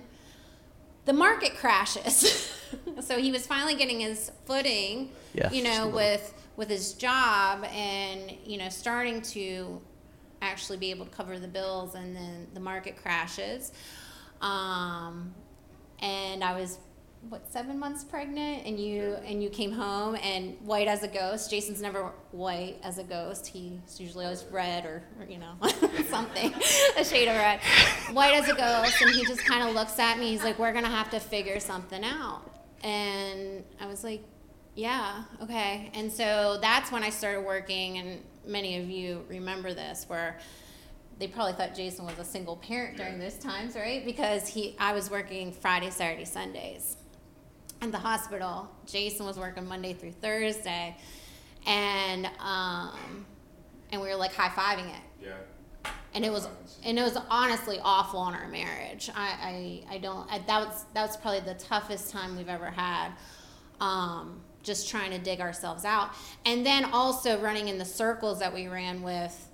the 1.06 1.14
market 1.14 1.56
crashes. 1.58 2.54
so 3.02 3.18
he 3.18 3.32
was 3.32 3.48
finally 3.48 3.76
getting 3.76 4.00
his 4.00 4.32
footing, 4.46 5.12
Yes. 5.34 5.54
you 5.54 5.64
know, 5.64 5.88
with 5.90 6.34
with 6.58 6.70
his 6.70 6.94
job 6.94 7.64
and 7.74 8.32
you 8.46 8.58
know 8.58 8.68
starting 8.70 9.22
to 9.22 9.82
actually 10.42 10.78
be 10.78 10.92
able 10.92 11.06
to 11.06 11.12
cover 11.12 11.40
the 11.40 11.48
bills, 11.48 11.96
and 11.96 12.16
then 12.16 12.48
the 12.54 12.60
market 12.60 12.98
crashes. 13.02 13.72
Um, 14.42 15.34
and 16.00 16.44
I 16.44 16.60
was 16.60 16.78
what 17.30 17.52
seven 17.52 17.78
months 17.78 18.04
pregnant 18.04 18.66
and 18.66 18.80
you 18.80 19.16
and 19.26 19.44
you 19.44 19.50
came 19.50 19.72
home 19.72 20.18
and 20.24 20.58
white 20.62 20.88
as 20.88 21.04
a 21.04 21.08
ghost. 21.08 21.50
Jason's 21.50 21.82
never 21.82 22.12
white 22.32 22.78
as 22.84 22.98
a 22.98 23.04
ghost. 23.04 23.48
He's 23.48 24.00
usually 24.00 24.26
always 24.26 24.44
red 24.52 24.86
or, 24.86 25.04
or 25.20 25.26
you 25.26 25.38
know 25.38 25.54
something 26.10 26.54
a 26.98 27.04
shade 27.04 27.28
of 27.28 27.36
red. 27.36 27.60
White 28.12 28.34
as 28.34 28.50
a 28.50 28.56
ghost 28.56 29.02
and 29.02 29.12
he 29.12 29.24
just 29.26 29.46
kind 29.46 29.68
of 29.68 29.76
looks 29.76 30.00
at 30.00 30.18
me. 30.18 30.32
He's 30.32 30.44
like 30.44 30.58
we're 30.58 30.74
gonna 30.74 30.88
have 30.88 31.12
to 31.12 31.20
figure 31.20 31.60
something 31.60 32.04
out. 32.04 32.42
And 32.84 33.64
i 33.80 33.86
was 33.86 34.04
like 34.04 34.24
yeah 34.74 35.24
okay. 35.44 35.92
And 35.94 36.12
so 36.12 36.58
that's 36.62 36.92
when 36.92 37.04
i 37.04 37.10
started 37.10 37.42
working 37.42 38.00
and 38.00 38.22
many 38.46 38.80
of 38.80 38.90
you 38.90 39.24
remember 39.30 39.74
this 39.74 40.06
where 40.08 40.40
they 41.20 41.28
probably 41.28 41.54
thought 41.54 41.76
Jason 41.76 42.06
was 42.06 42.18
a 42.18 42.24
single 42.24 42.56
parent 42.56 42.98
during 42.98 43.20
those 43.20 43.36
times, 43.36 43.76
right? 43.76 44.04
Because 44.04 44.48
he, 44.48 44.76
I 44.80 44.92
was 44.94 45.12
working 45.12 45.52
Friday, 45.52 45.92
Saturday, 45.92 46.26
Sundays 46.26 46.98
in 47.82 47.92
the 47.92 47.98
hospital. 47.98 48.70
Jason 48.86 49.26
was 49.26 49.38
working 49.38 49.68
Monday 49.68 49.94
through 49.94 50.12
Thursday, 50.12 50.96
and 51.66 52.28
um, 52.40 53.26
and 53.92 54.02
we 54.02 54.08
were 54.08 54.16
like 54.16 54.34
high 54.34 54.50
fiving 54.50 54.90
it. 54.90 55.02
Yeah. 55.22 55.92
And 56.14 56.26
it 56.26 56.32
was 56.32 56.48
and 56.84 57.00
it 57.00 57.02
was 57.02 57.18
honestly 57.30 57.80
awful 57.82 58.20
on 58.20 58.36
our 58.36 58.48
marriage. 58.48 59.10
I 59.16 59.84
I, 59.90 59.96
I 59.96 59.98
don't 59.98 60.32
I, 60.32 60.40
that 60.40 60.68
was 60.68 60.86
that 60.94 61.08
was 61.08 61.18
probably 61.18 61.40
the 61.40 61.56
toughest 61.56 62.12
time 62.12 62.38
we've 62.38 62.50
ever 62.50 62.70
had. 62.70 63.12
Um, 63.80 64.42
just 64.64 64.90
trying 64.90 65.10
to 65.10 65.18
dig 65.18 65.42
ourselves 65.42 65.86
out, 65.86 66.12
and 66.46 66.64
then 66.64 66.86
also 66.86 67.42
running 67.42 67.68
in 67.68 67.80
the 67.80 67.86
circles 67.86 68.40
that 68.40 68.54
we 68.54 68.68
ran 68.68 69.02
with. 69.02 69.50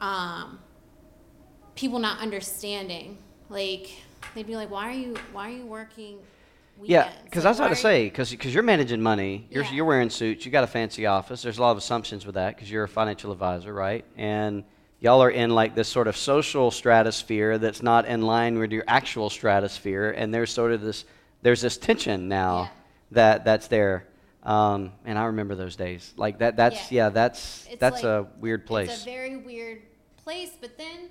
Um, 0.00 0.58
people 1.76 2.00
not 2.00 2.18
understanding. 2.18 3.18
Like 3.48 3.90
they'd 4.34 4.46
be 4.46 4.56
like, 4.56 4.70
"Why 4.70 4.88
are 4.88 4.98
you 4.98 5.16
Why 5.32 5.48
are 5.50 5.54
you 5.54 5.66
working?" 5.66 6.18
Yeah, 6.82 7.10
because 7.24 7.44
Like, 7.44 7.48
I 7.48 7.50
was 7.50 7.58
about 7.60 7.68
to 7.68 7.76
say, 7.76 8.04
because 8.06 8.32
you're 8.54 8.62
managing 8.62 9.00
money, 9.02 9.46
you're, 9.50 9.64
Yeah. 9.64 9.72
you're 9.72 9.84
wearing 9.84 10.10
suits, 10.10 10.44
you 10.46 10.52
got 10.52 10.64
a 10.64 10.68
fancy 10.68 11.06
office. 11.06 11.42
There's 11.42 11.58
a 11.58 11.60
lot 11.62 11.72
of 11.72 11.78
assumptions 11.78 12.24
with 12.26 12.34
that 12.36 12.54
because 12.54 12.70
you're 12.70 12.84
a 12.84 12.88
financial 12.88 13.32
advisor, 13.32 13.72
right? 13.72 14.04
And 14.16 14.64
y'all 15.00 15.22
are 15.22 15.30
in 15.30 15.50
like 15.50 15.74
this 15.74 15.88
sort 15.88 16.08
of 16.08 16.16
social 16.16 16.70
stratosphere 16.70 17.58
that's 17.58 17.82
not 17.82 18.06
in 18.06 18.22
line 18.22 18.58
with 18.58 18.72
your 18.72 18.84
actual 18.88 19.30
stratosphere, 19.30 20.10
and 20.10 20.32
there's 20.32 20.50
sort 20.52 20.72
of 20.72 20.80
this 20.80 21.04
there's 21.42 21.62
this 21.62 21.78
tension 21.78 22.28
now 22.28 22.60
Yeah. 22.62 22.68
that 23.12 23.44
that's 23.44 23.68
there. 23.68 24.06
Um, 24.42 24.92
and 25.04 25.18
I 25.18 25.24
remember 25.24 25.54
those 25.54 25.76
days. 25.76 26.12
Like 26.16 26.38
that. 26.38 26.56
That's 26.56 26.90
Yeah. 26.92 27.04
yeah. 27.04 27.08
that's 27.10 27.66
It's 27.70 27.80
that's 27.80 28.02
like- 28.02 28.04
a 28.04 28.26
weird 28.40 28.66
place. 28.66 28.90
It's 28.90 29.02
a 29.02 29.04
very 29.04 29.36
weird 29.36 29.82
place, 30.22 30.52
but 30.60 30.76
then 30.78 31.08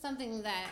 something 0.00 0.42
that 0.42 0.66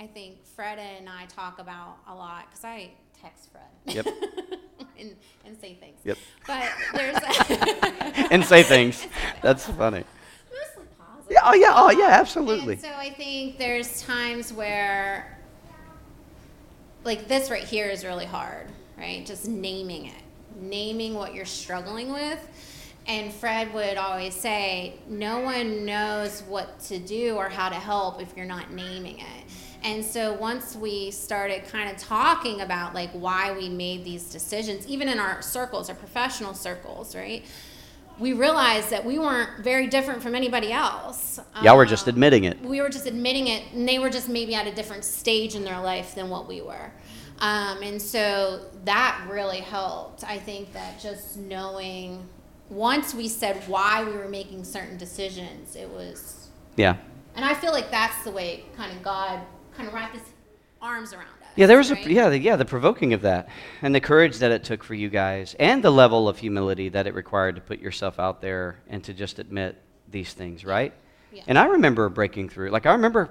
I 0.00 0.06
think 0.06 0.44
Fred 0.56 0.78
and 0.78 1.08
I 1.08 1.26
talk 1.26 1.58
about 1.58 1.96
a 2.06 2.14
lot 2.14 2.46
because 2.50 2.64
I 2.64 2.90
text 3.24 3.50
Fred. 3.50 3.94
Yep. 3.94 4.06
and, 4.98 5.16
and 5.44 5.58
say 5.58 5.74
things. 5.74 5.98
Yep. 6.04 6.18
But 6.46 6.70
there's 6.92 7.16
and 8.30 8.44
say 8.44 8.62
things. 8.62 9.06
That's 9.42 9.66
funny. 9.66 10.04
mostly 10.52 10.84
positive. 10.98 11.30
Yeah. 11.30 11.40
Oh 11.44 11.54
yeah. 11.54 11.72
Oh 11.74 11.90
yeah. 11.90 12.18
Absolutely. 12.20 12.74
And 12.74 12.82
so 12.82 12.90
I 12.90 13.10
think 13.10 13.58
there's 13.58 14.02
times 14.02 14.52
where, 14.52 15.38
like 17.04 17.28
this 17.28 17.50
right 17.50 17.64
here 17.64 17.88
is 17.88 18.04
really 18.04 18.26
hard, 18.26 18.68
right? 18.98 19.24
Just 19.24 19.48
naming 19.48 20.06
it, 20.06 20.22
naming 20.60 21.14
what 21.14 21.34
you're 21.34 21.44
struggling 21.44 22.12
with. 22.12 22.48
And 23.06 23.30
Fred 23.34 23.74
would 23.74 23.98
always 23.98 24.34
say, 24.34 24.94
no 25.06 25.40
one 25.40 25.84
knows 25.84 26.42
what 26.48 26.80
to 26.84 26.98
do 26.98 27.36
or 27.36 27.50
how 27.50 27.68
to 27.68 27.74
help 27.74 28.22
if 28.22 28.34
you're 28.34 28.46
not 28.46 28.72
naming 28.72 29.18
it. 29.18 29.43
And 29.84 30.02
so 30.02 30.32
once 30.32 30.74
we 30.74 31.10
started 31.10 31.66
kind 31.68 31.90
of 31.90 31.98
talking 31.98 32.62
about 32.62 32.94
like 32.94 33.10
why 33.12 33.52
we 33.52 33.68
made 33.68 34.02
these 34.02 34.24
decisions, 34.24 34.86
even 34.88 35.08
in 35.08 35.18
our 35.20 35.42
circles, 35.42 35.90
our 35.90 35.94
professional 35.94 36.54
circles, 36.54 37.14
right? 37.14 37.44
We 38.18 38.32
realized 38.32 38.90
that 38.90 39.04
we 39.04 39.18
weren't 39.18 39.62
very 39.62 39.86
different 39.88 40.22
from 40.22 40.34
anybody 40.34 40.72
else. 40.72 41.38
Y'all 41.62 41.76
were 41.76 41.84
just 41.84 42.04
Um, 42.08 42.14
admitting 42.14 42.44
it. 42.44 42.60
we 42.62 42.80
were 42.80 42.88
just 42.88 43.06
admitting 43.06 43.48
it, 43.48 43.64
and 43.74 43.86
they 43.86 43.98
were 43.98 44.08
just 44.08 44.28
maybe 44.28 44.54
at 44.54 44.66
a 44.66 44.72
different 44.72 45.04
stage 45.04 45.54
in 45.54 45.64
their 45.64 45.80
life 45.80 46.14
than 46.14 46.30
what 46.30 46.46
we 46.48 46.62
were. 46.62 46.92
Um, 47.40 47.82
and 47.82 48.00
so 48.00 48.60
that 48.84 49.20
really 49.28 49.60
helped. 49.60 50.22
I 50.24 50.38
think 50.38 50.72
that 50.72 51.00
just 51.00 51.36
knowing, 51.36 52.26
once 52.70 53.12
we 53.12 53.28
said 53.28 53.56
why 53.66 54.04
we 54.04 54.12
were 54.12 54.28
making 54.28 54.62
certain 54.64 54.96
decisions, 54.96 55.74
it 55.76 55.90
was, 55.90 56.48
Yeah. 56.76 56.94
and 57.34 57.44
I 57.44 57.52
feel 57.54 57.72
like 57.72 57.90
that's 57.90 58.22
the 58.22 58.30
way 58.30 58.64
kind 58.76 58.92
of 58.92 59.02
God 59.02 59.40
kind 59.76 59.88
of 59.88 59.94
wrapped 59.94 60.14
his 60.14 60.22
arms 60.80 61.12
around 61.12 61.26
us. 61.26 61.48
Yeah, 61.56 61.66
there 61.66 61.78
was 61.78 61.90
right? 61.92 62.06
a 62.06 62.12
yeah, 62.12 62.28
the, 62.30 62.38
yeah, 62.38 62.56
the 62.56 62.64
provoking 62.64 63.12
of 63.12 63.22
that, 63.22 63.48
and 63.82 63.94
the 63.94 64.00
courage 64.00 64.38
that 64.38 64.50
it 64.50 64.64
took 64.64 64.82
for 64.82 64.94
you 64.94 65.08
guys, 65.08 65.54
and 65.60 65.82
the 65.84 65.90
level 65.90 66.28
of 66.28 66.38
humility 66.38 66.88
that 66.90 67.06
it 67.06 67.14
required 67.14 67.54
to 67.56 67.60
put 67.60 67.78
yourself 67.80 68.18
out 68.18 68.40
there 68.40 68.80
and 68.88 69.04
to 69.04 69.14
just 69.14 69.38
admit 69.38 69.80
these 70.10 70.32
things, 70.32 70.64
right? 70.64 70.92
Yeah. 71.32 71.42
And 71.46 71.58
I 71.58 71.66
remember 71.66 72.08
breaking 72.08 72.48
through. 72.48 72.70
Like 72.70 72.86
I 72.86 72.92
remember 72.92 73.30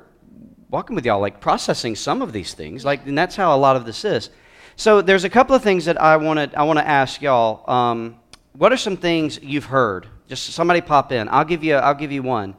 walking 0.70 0.96
with 0.96 1.06
y'all, 1.06 1.20
like 1.20 1.40
processing 1.40 1.96
some 1.96 2.22
of 2.22 2.32
these 2.34 2.54
things. 2.54 2.84
Like, 2.86 3.06
and 3.06 3.18
that's 3.18 3.36
how 3.36 3.56
a 3.56 3.60
lot 3.60 3.76
of 3.76 3.86
this 3.86 4.04
is. 4.06 4.30
So 4.76 5.02
there's 5.02 5.24
a 5.24 5.30
couple 5.30 5.56
of 5.56 5.62
things 5.62 5.86
that 5.86 6.02
I 6.02 6.18
wanted 6.18 6.56
I 6.56 6.64
want 6.64 6.80
to 6.80 6.88
ask 6.88 7.22
y'all. 7.22 7.70
Um, 7.70 8.20
what 8.54 8.72
are 8.72 8.78
some 8.78 8.98
things 8.98 9.40
you've 9.42 9.66
heard? 9.66 10.08
Just 10.28 10.46
somebody 10.48 10.82
pop 10.82 11.12
in. 11.12 11.28
I'll 11.30 11.46
give 11.46 11.64
you 11.64 11.76
I'll 11.76 11.94
give 11.94 12.12
you 12.12 12.24
one. 12.24 12.56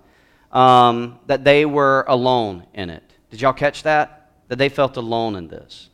um, 0.53 1.19
that 1.27 1.43
they 1.45 1.65
were 1.65 2.05
alone 2.07 2.67
in 2.75 2.89
it. 2.91 3.04
Did 3.35 3.41
y'all 3.41 3.53
catch 3.53 3.83
that? 3.83 4.31
That 4.47 4.59
they 4.59 4.69
felt 4.69 4.97
alone 4.97 5.35
in 5.35 5.49
this. 5.49 5.89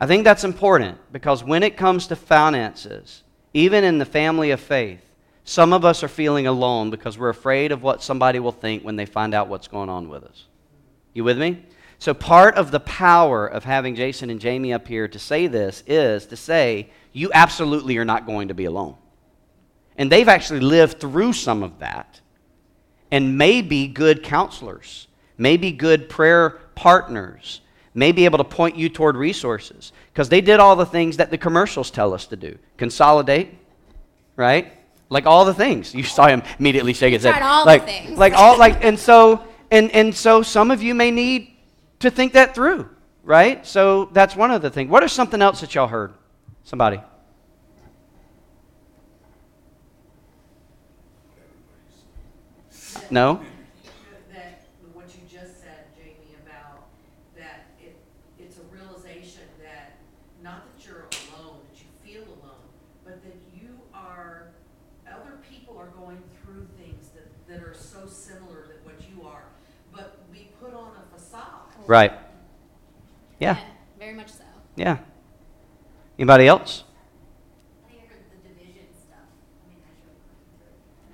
I 0.00 0.06
think 0.06 0.24
that's 0.24 0.42
important 0.42 0.96
because 1.12 1.44
when 1.44 1.62
it 1.62 1.76
comes 1.76 2.06
to 2.06 2.16
finances, 2.16 3.24
even 3.52 3.84
in 3.84 3.98
the 3.98 4.06
family 4.06 4.52
of 4.52 4.58
faith, 4.58 5.02
some 5.44 5.74
of 5.74 5.84
us 5.84 6.02
are 6.02 6.08
feeling 6.08 6.46
alone 6.46 6.88
because 6.88 7.18
we're 7.18 7.28
afraid 7.28 7.72
of 7.72 7.82
what 7.82 8.02
somebody 8.02 8.38
will 8.38 8.52
think 8.52 8.84
when 8.84 8.96
they 8.96 9.04
find 9.04 9.34
out 9.34 9.48
what's 9.48 9.68
going 9.68 9.90
on 9.90 10.08
with 10.08 10.24
us. 10.24 10.46
You 11.12 11.24
with 11.24 11.38
me? 11.38 11.62
So, 11.98 12.14
part 12.14 12.54
of 12.54 12.70
the 12.70 12.80
power 12.80 13.46
of 13.46 13.64
having 13.64 13.94
Jason 13.94 14.30
and 14.30 14.40
Jamie 14.40 14.72
up 14.72 14.88
here 14.88 15.08
to 15.08 15.18
say 15.18 15.48
this 15.48 15.84
is 15.86 16.24
to 16.28 16.36
say, 16.36 16.88
you 17.12 17.30
absolutely 17.34 17.98
are 17.98 18.04
not 18.06 18.24
going 18.24 18.48
to 18.48 18.54
be 18.54 18.64
alone. 18.64 18.96
And 19.98 20.10
they've 20.10 20.26
actually 20.26 20.60
lived 20.60 21.00
through 21.00 21.34
some 21.34 21.62
of 21.62 21.80
that 21.80 22.22
and 23.10 23.36
may 23.36 23.60
be 23.60 23.88
good 23.88 24.22
counselors, 24.22 25.06
may 25.38 25.56
be 25.56 25.72
good 25.72 26.08
prayer 26.08 26.50
partners, 26.74 27.60
may 27.94 28.12
be 28.12 28.24
able 28.24 28.38
to 28.38 28.44
point 28.44 28.76
you 28.76 28.88
toward 28.88 29.16
resources 29.16 29.92
because 30.12 30.28
they 30.28 30.40
did 30.40 30.60
all 30.60 30.76
the 30.76 30.86
things 30.86 31.16
that 31.16 31.30
the 31.30 31.38
commercials 31.38 31.90
tell 31.90 32.12
us 32.12 32.26
to 32.26 32.36
do 32.36 32.58
consolidate, 32.76 33.54
right? 34.36 34.72
Like 35.08 35.26
all 35.26 35.44
the 35.44 35.54
things. 35.54 35.94
You 35.94 36.02
saw 36.02 36.26
him 36.26 36.42
immediately 36.58 36.92
shake 36.92 37.12
his 37.12 37.22
head. 37.22 37.40
All 37.42 37.64
the 37.64 37.66
like, 37.66 37.84
things. 37.84 38.18
like 38.18 38.32
all 38.34 38.58
like 38.58 38.84
and 38.84 38.98
so 38.98 39.44
and 39.70 39.90
and 39.92 40.14
so 40.14 40.42
some 40.42 40.70
of 40.70 40.82
you 40.82 40.94
may 40.94 41.10
need 41.10 41.52
to 42.00 42.10
think 42.10 42.32
that 42.34 42.54
through, 42.54 42.88
right? 43.22 43.66
So 43.66 44.06
that's 44.12 44.36
one 44.36 44.50
of 44.50 44.62
the 44.62 44.70
things. 44.70 44.90
What 44.90 45.02
is 45.02 45.12
something 45.12 45.40
else 45.40 45.60
that 45.60 45.74
y'all 45.74 45.88
heard? 45.88 46.12
Somebody. 46.64 47.00
No? 53.10 53.40
that 54.32 54.62
what 54.92 55.06
you 55.14 55.22
just 55.30 55.60
said, 55.60 55.86
Jamie, 55.96 56.34
about 56.44 56.88
that 57.36 57.70
it, 57.80 57.96
it's 58.38 58.58
a 58.58 58.74
realization 58.74 59.42
that 59.62 59.98
not 60.42 60.66
that 60.66 60.84
you're 60.84 61.06
alone, 61.30 61.58
that 61.70 61.78
you 61.78 61.86
feel 62.02 62.24
alone, 62.24 62.66
but 63.04 63.22
that 63.22 63.36
you 63.54 63.78
are, 63.94 64.48
other 65.06 65.38
people 65.48 65.78
are 65.78 65.86
going 65.96 66.18
through 66.42 66.66
things 66.76 67.10
that, 67.14 67.30
that 67.48 67.64
are 67.64 67.74
so 67.74 68.08
similar 68.08 68.66
that 68.66 68.84
what 68.84 68.96
you 69.08 69.24
are, 69.24 69.44
but 69.94 70.18
we 70.32 70.48
put 70.60 70.74
on 70.74 70.90
a 70.98 71.16
facade. 71.16 71.66
Right. 71.86 72.12
Yeah. 73.38 73.58
Very 73.98 74.14
much 74.14 74.28
so. 74.28 74.44
Yeah. 74.76 74.98
Anybody 76.18 76.48
else? 76.48 76.84
I 77.86 77.90
think 77.90 78.02
I 78.04 78.08
heard 78.12 78.24
the 78.30 78.48
division 78.48 78.86
stuff. 78.92 79.18
I 79.64 79.68
mean, 79.68 79.78
that's 79.84 80.00
really 80.04 80.18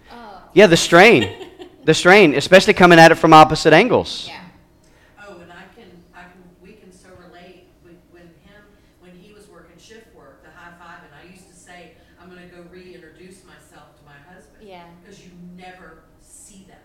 going 0.08 0.28
through. 0.28 0.38
Oh. 0.44 0.48
Yeah, 0.54 0.66
the 0.68 0.76
strain. 0.76 1.48
the 1.84 1.94
strain, 1.94 2.34
especially 2.34 2.74
coming 2.74 2.98
at 2.98 3.12
it 3.12 3.16
from 3.16 3.32
opposite 3.32 3.72
angles. 3.72 4.26
Yeah. 4.28 4.40
Oh, 5.20 5.40
and 5.40 5.52
I 5.52 5.64
can, 5.74 5.90
I 6.14 6.22
can, 6.22 6.42
we 6.62 6.72
can 6.72 6.92
so 6.92 7.08
relate 7.26 7.66
with, 7.84 7.96
when 8.12 8.22
him, 8.22 8.62
when 9.00 9.12
he 9.12 9.32
was 9.34 9.48
working 9.48 9.78
shift 9.78 10.14
work, 10.14 10.42
the 10.42 10.50
high 10.50 10.72
five, 10.78 11.00
and 11.04 11.12
I 11.20 11.30
used 11.30 11.48
to 11.50 11.54
say, 11.56 11.92
I'm 12.20 12.28
gonna 12.28 12.46
go 12.46 12.62
reintroduce 12.70 13.44
myself 13.44 13.96
to 13.98 14.04
my 14.06 14.16
husband. 14.32 14.66
Yeah. 14.66 14.84
Because 15.02 15.24
you 15.24 15.32
never 15.56 16.04
see 16.20 16.64
them. 16.68 16.78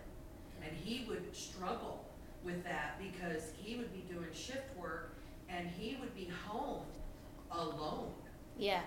And 0.62 0.76
he 0.76 1.04
would 1.08 1.34
struggle 1.34 2.04
with 2.44 2.64
that 2.64 2.98
because 3.00 3.52
he 3.62 3.76
would 3.76 3.92
be 3.92 4.00
doing 4.12 4.26
shift 4.32 4.76
work 4.76 5.14
and 5.50 5.68
he 5.68 5.96
would 6.00 6.14
be 6.14 6.30
home 6.46 6.82
alone. 7.50 8.10
Yeah. 8.58 8.80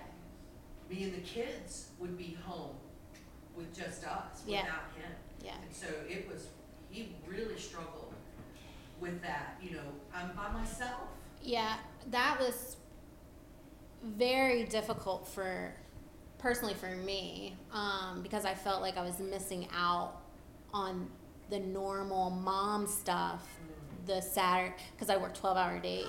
Me 0.90 1.04
and 1.04 1.14
the 1.14 1.20
kids 1.22 1.88
would 2.00 2.18
be 2.18 2.38
home 2.44 2.76
with 3.56 3.76
just 3.76 4.04
us, 4.06 4.42
Yeah. 4.48 4.64
without 4.64 4.80
him. 4.96 5.12
Yeah. 5.44 5.52
And 5.64 5.74
so 5.74 5.88
it 6.08 6.30
was, 6.32 6.48
he 6.90 7.16
really 7.28 7.58
struggled 7.58 8.14
with 9.00 9.22
that, 9.22 9.58
you 9.62 9.72
know, 9.72 9.84
I'm 10.14 10.32
by 10.36 10.52
myself. 10.52 11.02
Yeah, 11.44 11.76
that 12.12 12.40
was 12.40 12.78
very 14.04 14.64
difficult 14.64 15.28
for 15.28 15.74
personally 16.40 16.74
for 16.74 16.88
me 16.96 17.56
um, 17.72 18.22
because 18.24 18.46
I 18.46 18.54
felt 18.56 18.82
like 18.82 18.98
I 18.98 19.04
was 19.04 19.20
missing 19.20 19.68
out 19.76 20.22
on 20.74 21.10
the 21.50 21.60
normal 21.60 22.30
mom 22.30 22.88
stuff. 22.88 23.46
The 24.08 24.20
Saturday 24.20 24.74
because 24.96 25.12
I 25.12 25.18
work 25.18 25.36
twelve 25.36 25.58
hour 25.58 25.78
days, 25.78 26.08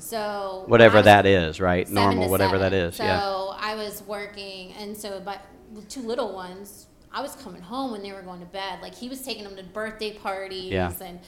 so 0.00 0.64
Whatever 0.66 0.96
was- 0.96 1.04
that 1.04 1.24
is, 1.24 1.60
right? 1.60 1.88
Normal, 1.88 2.28
whatever 2.28 2.58
that 2.58 2.72
is. 2.72 2.96
So 2.96 3.04
yeah. 3.04 3.20
I 3.60 3.76
was 3.76 4.02
working, 4.08 4.72
and 4.72 4.96
so 4.96 5.20
but 5.24 5.40
with 5.72 5.88
two 5.88 6.00
little 6.02 6.34
ones, 6.34 6.88
I 7.12 7.22
was 7.22 7.36
coming 7.36 7.62
home 7.62 7.92
when 7.92 8.02
they 8.02 8.10
were 8.10 8.22
going 8.22 8.40
to 8.40 8.46
bed. 8.46 8.80
Like 8.82 8.96
he 8.96 9.08
was 9.08 9.22
taking 9.22 9.44
them 9.44 9.54
to 9.54 9.62
birthday 9.62 10.14
parties, 10.14 10.72
Yeah. 10.72 10.92
and 11.00 11.20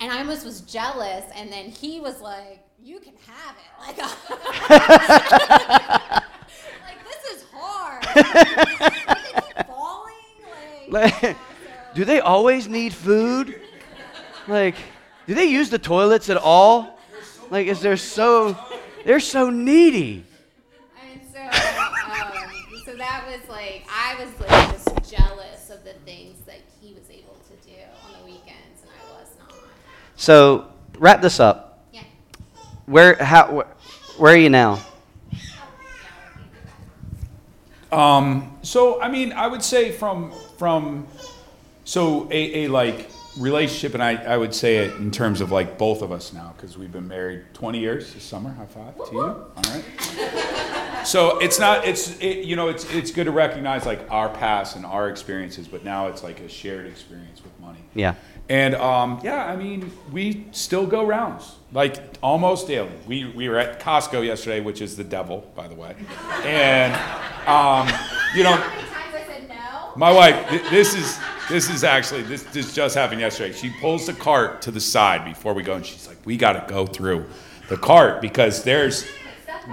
and 0.00 0.12
I 0.12 0.18
almost 0.18 0.44
was 0.44 0.60
jealous. 0.62 1.24
And 1.34 1.50
then 1.52 1.66
he 1.66 2.00
was 2.00 2.20
like, 2.20 2.60
"You 2.82 2.98
can 3.00 3.14
have 3.26 3.56
it." 3.56 3.64
Like, 3.80 3.98
like 6.84 6.98
this 7.04 7.24
is 7.32 7.44
hard. 7.52 8.04
Like, 8.80 9.66
falling. 9.66 10.14
Like, 10.88 11.22
Like, 11.22 11.36
Do 11.94 12.04
they 12.04 12.20
always 12.20 12.68
need 12.68 12.92
food? 12.92 13.60
Like, 14.46 14.74
do 15.26 15.34
they 15.34 15.46
use 15.46 15.70
the 15.70 15.78
toilets 15.78 16.28
at 16.30 16.36
all? 16.36 16.98
Like, 17.50 17.66
is 17.66 17.80
there 17.80 17.96
so 17.96 18.56
they're 19.04 19.20
so 19.20 19.50
needy? 19.50 20.24
And 21.02 21.20
so, 21.32 21.40
um, 21.40 21.52
so 22.84 22.94
that 22.96 23.24
was 23.30 23.48
like, 23.48 23.86
I 23.90 24.16
was 24.22 24.30
like 24.40 24.70
just 24.72 25.10
jealous 25.10 25.70
of 25.70 25.84
the 25.84 25.94
things 26.04 26.40
that 26.46 26.60
he 26.80 26.94
was 26.94 27.08
able 27.10 27.36
to 27.48 27.54
do 27.68 27.76
on 28.06 28.12
the 28.20 28.24
weekends, 28.24 28.82
and 28.82 28.90
I 28.90 29.20
was 29.20 29.28
not. 29.38 29.54
So 30.28 30.66
wrap 30.98 31.22
this 31.22 31.40
up. 31.40 31.86
Yeah. 31.90 32.02
Where 32.84 33.14
how 33.14 33.50
where, 33.50 33.66
where 34.18 34.34
are 34.34 34.36
you 34.36 34.50
now? 34.50 34.78
Um, 37.90 38.58
so 38.60 39.00
I 39.00 39.08
mean, 39.08 39.32
I 39.32 39.46
would 39.46 39.62
say 39.62 39.90
from 39.90 40.34
from 40.58 41.06
so 41.86 42.28
a, 42.30 42.64
a 42.64 42.68
like 42.68 43.10
relationship, 43.38 43.94
and 43.94 44.02
I, 44.02 44.16
I 44.16 44.36
would 44.36 44.54
say 44.54 44.76
it 44.76 44.96
in 44.96 45.10
terms 45.10 45.40
of 45.40 45.50
like 45.50 45.78
both 45.78 46.02
of 46.02 46.12
us 46.12 46.34
now 46.34 46.52
because 46.58 46.76
we've 46.76 46.92
been 46.92 47.08
married 47.08 47.44
20 47.54 47.78
years 47.78 48.12
this 48.12 48.22
summer. 48.22 48.50
High 48.50 48.66
five 48.66 48.96
to 49.08 49.14
you. 49.14 49.22
All 49.22 49.52
right. 49.56 51.06
So 51.06 51.38
it's 51.38 51.58
not 51.58 51.86
it's 51.86 52.18
it, 52.18 52.44
you 52.44 52.54
know 52.54 52.68
it's 52.68 52.84
it's 52.92 53.12
good 53.12 53.24
to 53.24 53.30
recognize 53.30 53.86
like 53.86 54.00
our 54.10 54.28
past 54.28 54.76
and 54.76 54.84
our 54.84 55.08
experiences, 55.08 55.66
but 55.66 55.84
now 55.84 56.08
it's 56.08 56.22
like 56.22 56.40
a 56.40 56.50
shared 56.50 56.86
experience 56.86 57.42
with 57.42 57.58
money. 57.60 57.80
Yeah. 57.94 58.14
And 58.48 58.74
um, 58.76 59.20
yeah, 59.22 59.44
I 59.46 59.56
mean, 59.56 59.92
we 60.10 60.46
still 60.52 60.86
go 60.86 61.04
rounds 61.04 61.56
like 61.72 61.98
almost 62.22 62.66
daily. 62.66 62.90
We, 63.06 63.26
we 63.26 63.48
were 63.48 63.58
at 63.58 63.80
Costco 63.80 64.24
yesterday, 64.24 64.60
which 64.60 64.80
is 64.80 64.96
the 64.96 65.04
devil, 65.04 65.50
by 65.54 65.68
the 65.68 65.74
way. 65.74 65.94
And 66.44 66.94
um, 67.46 67.88
you 68.34 68.42
know, 68.44 68.54
How 68.54 68.68
many 68.70 68.88
times 68.88 69.14
I 69.14 69.24
said 69.26 69.48
no? 69.48 69.92
my 69.96 70.12
wife, 70.12 70.48
th- 70.48 70.70
this 70.70 70.94
is 70.94 71.18
this 71.50 71.68
is 71.70 71.84
actually 71.84 72.22
this 72.22 72.42
this 72.44 72.74
just 72.74 72.94
happened 72.94 73.20
yesterday. 73.20 73.52
She 73.52 73.70
pulls 73.80 74.06
the 74.06 74.14
cart 74.14 74.62
to 74.62 74.70
the 74.70 74.80
side 74.80 75.24
before 75.24 75.52
we 75.52 75.62
go, 75.62 75.74
and 75.74 75.84
she's 75.84 76.06
like, 76.08 76.18
"We 76.24 76.36
got 76.36 76.52
to 76.52 76.72
go 76.72 76.86
through 76.86 77.26
the 77.68 77.76
cart 77.76 78.22
because 78.22 78.62
there's 78.62 79.06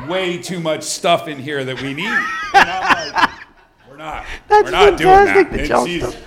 way 0.10 0.38
too 0.38 0.60
much 0.60 0.84
stuff 0.84 1.28
in 1.30 1.40
here 1.40 1.64
that 1.64 1.82
we 1.82 1.94
need." 1.94 2.06
And 2.54 2.70
I'm 2.70 3.14
like, 3.14 3.30
"We're 3.90 3.98
not. 3.98 4.26
That's 4.48 4.66
we're 4.66 4.72
not 4.72 4.98
doing 4.98 5.26
fantastic 5.26 6.02
that." 6.02 6.12
that 6.12 6.18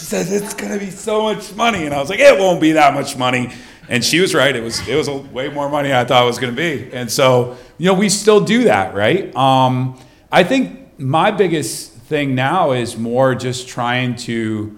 And 0.00 0.10
y'all 0.10 0.18
she's- 0.20 0.28
still- 0.28 0.28
she 0.30 0.34
says 0.40 0.42
it's 0.42 0.54
gonna 0.54 0.78
be 0.78 0.90
so 0.90 1.22
much 1.22 1.54
money, 1.54 1.84
and 1.86 1.94
I 1.94 1.98
was 2.00 2.08
like, 2.10 2.20
"It 2.20 2.38
won't 2.38 2.60
be 2.60 2.72
that 2.72 2.94
much 2.94 3.16
money." 3.16 3.50
And 3.90 4.04
she 4.04 4.20
was 4.20 4.34
right. 4.34 4.54
It 4.54 4.62
was 4.62 4.86
it 4.86 4.94
was 4.96 5.08
a, 5.08 5.14
way 5.16 5.48
more 5.48 5.68
money 5.70 5.88
than 5.88 5.96
I 5.98 6.04
thought 6.04 6.22
it 6.22 6.26
was 6.26 6.38
gonna 6.38 6.52
be. 6.52 6.90
And 6.92 7.10
so 7.10 7.56
you 7.78 7.86
know, 7.86 7.94
we 7.94 8.08
still 8.08 8.40
do 8.40 8.64
that, 8.64 8.94
right? 8.94 9.34
Um, 9.36 9.98
I 10.30 10.44
think 10.44 10.98
my 10.98 11.30
biggest 11.30 11.92
thing 11.92 12.34
now 12.34 12.72
is 12.72 12.96
more 12.96 13.34
just 13.34 13.68
trying 13.68 14.16
to 14.16 14.76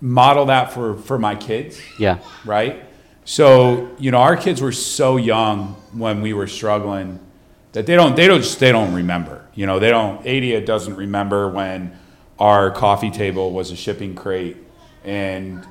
model 0.00 0.46
that 0.46 0.72
for 0.72 0.94
for 0.96 1.18
my 1.18 1.34
kids 1.34 1.80
Yeah. 1.98 2.18
right? 2.44 2.82
So 3.24 3.88
you 3.98 4.10
know, 4.10 4.18
our 4.18 4.36
kids 4.36 4.60
were 4.60 4.72
so 4.72 5.16
young 5.16 5.76
when 5.92 6.20
we 6.20 6.32
were 6.34 6.46
struggling 6.46 7.20
that 7.72 7.86
they 7.86 7.96
don't 7.96 8.16
they 8.16 8.26
don't 8.26 8.42
just 8.42 8.58
they 8.60 8.70
don't 8.72 8.92
remember. 8.92 9.40
You 9.54 9.66
know, 9.66 9.78
they 9.78 9.90
don't. 9.90 10.18
Adia 10.20 10.60
doesn't 10.60 10.96
remember 10.96 11.48
when 11.48 11.96
our 12.38 12.70
coffee 12.70 13.10
table 13.10 13.52
was 13.52 13.70
a 13.70 13.76
shipping 13.76 14.14
crate, 14.14 14.56
and 15.04 15.66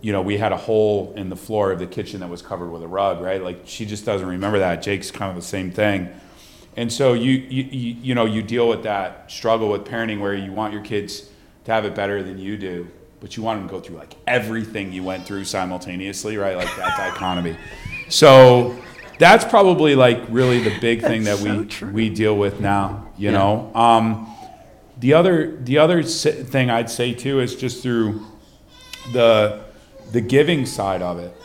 you 0.00 0.12
know 0.12 0.22
we 0.22 0.36
had 0.36 0.52
a 0.52 0.56
hole 0.56 1.12
in 1.16 1.28
the 1.28 1.36
floor 1.36 1.72
of 1.72 1.78
the 1.78 1.86
kitchen 1.86 2.20
that 2.20 2.28
was 2.28 2.42
covered 2.42 2.70
with 2.70 2.82
a 2.82 2.88
rug, 2.88 3.20
right? 3.20 3.42
Like 3.42 3.62
she 3.64 3.84
just 3.86 4.04
doesn't 4.04 4.26
remember 4.28 4.58
that. 4.60 4.82
Jake's 4.82 5.10
kind 5.10 5.30
of 5.30 5.36
the 5.36 5.42
same 5.46 5.70
thing. 5.70 6.08
And 6.76 6.92
so 6.92 7.12
you, 7.12 7.30
you, 7.30 7.62
you, 7.64 7.96
you 8.02 8.14
know, 8.16 8.24
you 8.24 8.42
deal 8.42 8.68
with 8.68 8.82
that 8.82 9.30
struggle 9.30 9.68
with 9.68 9.84
parenting 9.84 10.18
where 10.20 10.34
you 10.34 10.50
want 10.52 10.72
your 10.72 10.82
kids 10.82 11.28
to 11.66 11.72
have 11.72 11.84
it 11.84 11.94
better 11.94 12.20
than 12.22 12.36
you 12.36 12.56
do, 12.56 12.88
but 13.20 13.36
you 13.36 13.44
want 13.44 13.60
them 13.60 13.68
to 13.68 13.72
go 13.74 13.80
through 13.80 13.96
like 13.96 14.16
everything 14.26 14.92
you 14.92 15.04
went 15.04 15.24
through 15.24 15.44
simultaneously, 15.44 16.36
right? 16.36 16.56
Like 16.56 16.74
that 16.76 16.96
dichotomy. 16.96 17.56
So 18.08 18.76
that's 19.20 19.44
probably 19.44 19.94
like 19.94 20.20
really 20.28 20.60
the 20.60 20.76
big 20.80 21.00
thing 21.00 21.24
that 21.24 21.38
we, 21.38 21.64
true. 21.66 21.90
we 21.90 22.10
deal 22.10 22.36
with 22.36 22.60
now, 22.60 23.06
you 23.16 23.30
Yeah. 23.30 23.38
know? 23.38 23.70
Um, 23.74 24.33
the 25.04 25.12
other, 25.12 25.54
the 25.56 25.76
other 25.76 26.02
thing 26.02 26.70
I'd 26.70 26.88
say 26.88 27.12
too 27.12 27.40
is 27.40 27.54
just 27.56 27.82
through 27.82 28.24
the, 29.12 29.62
the 30.12 30.22
giving 30.22 30.64
side 30.64 31.02
of 31.02 31.18
it, 31.18 31.36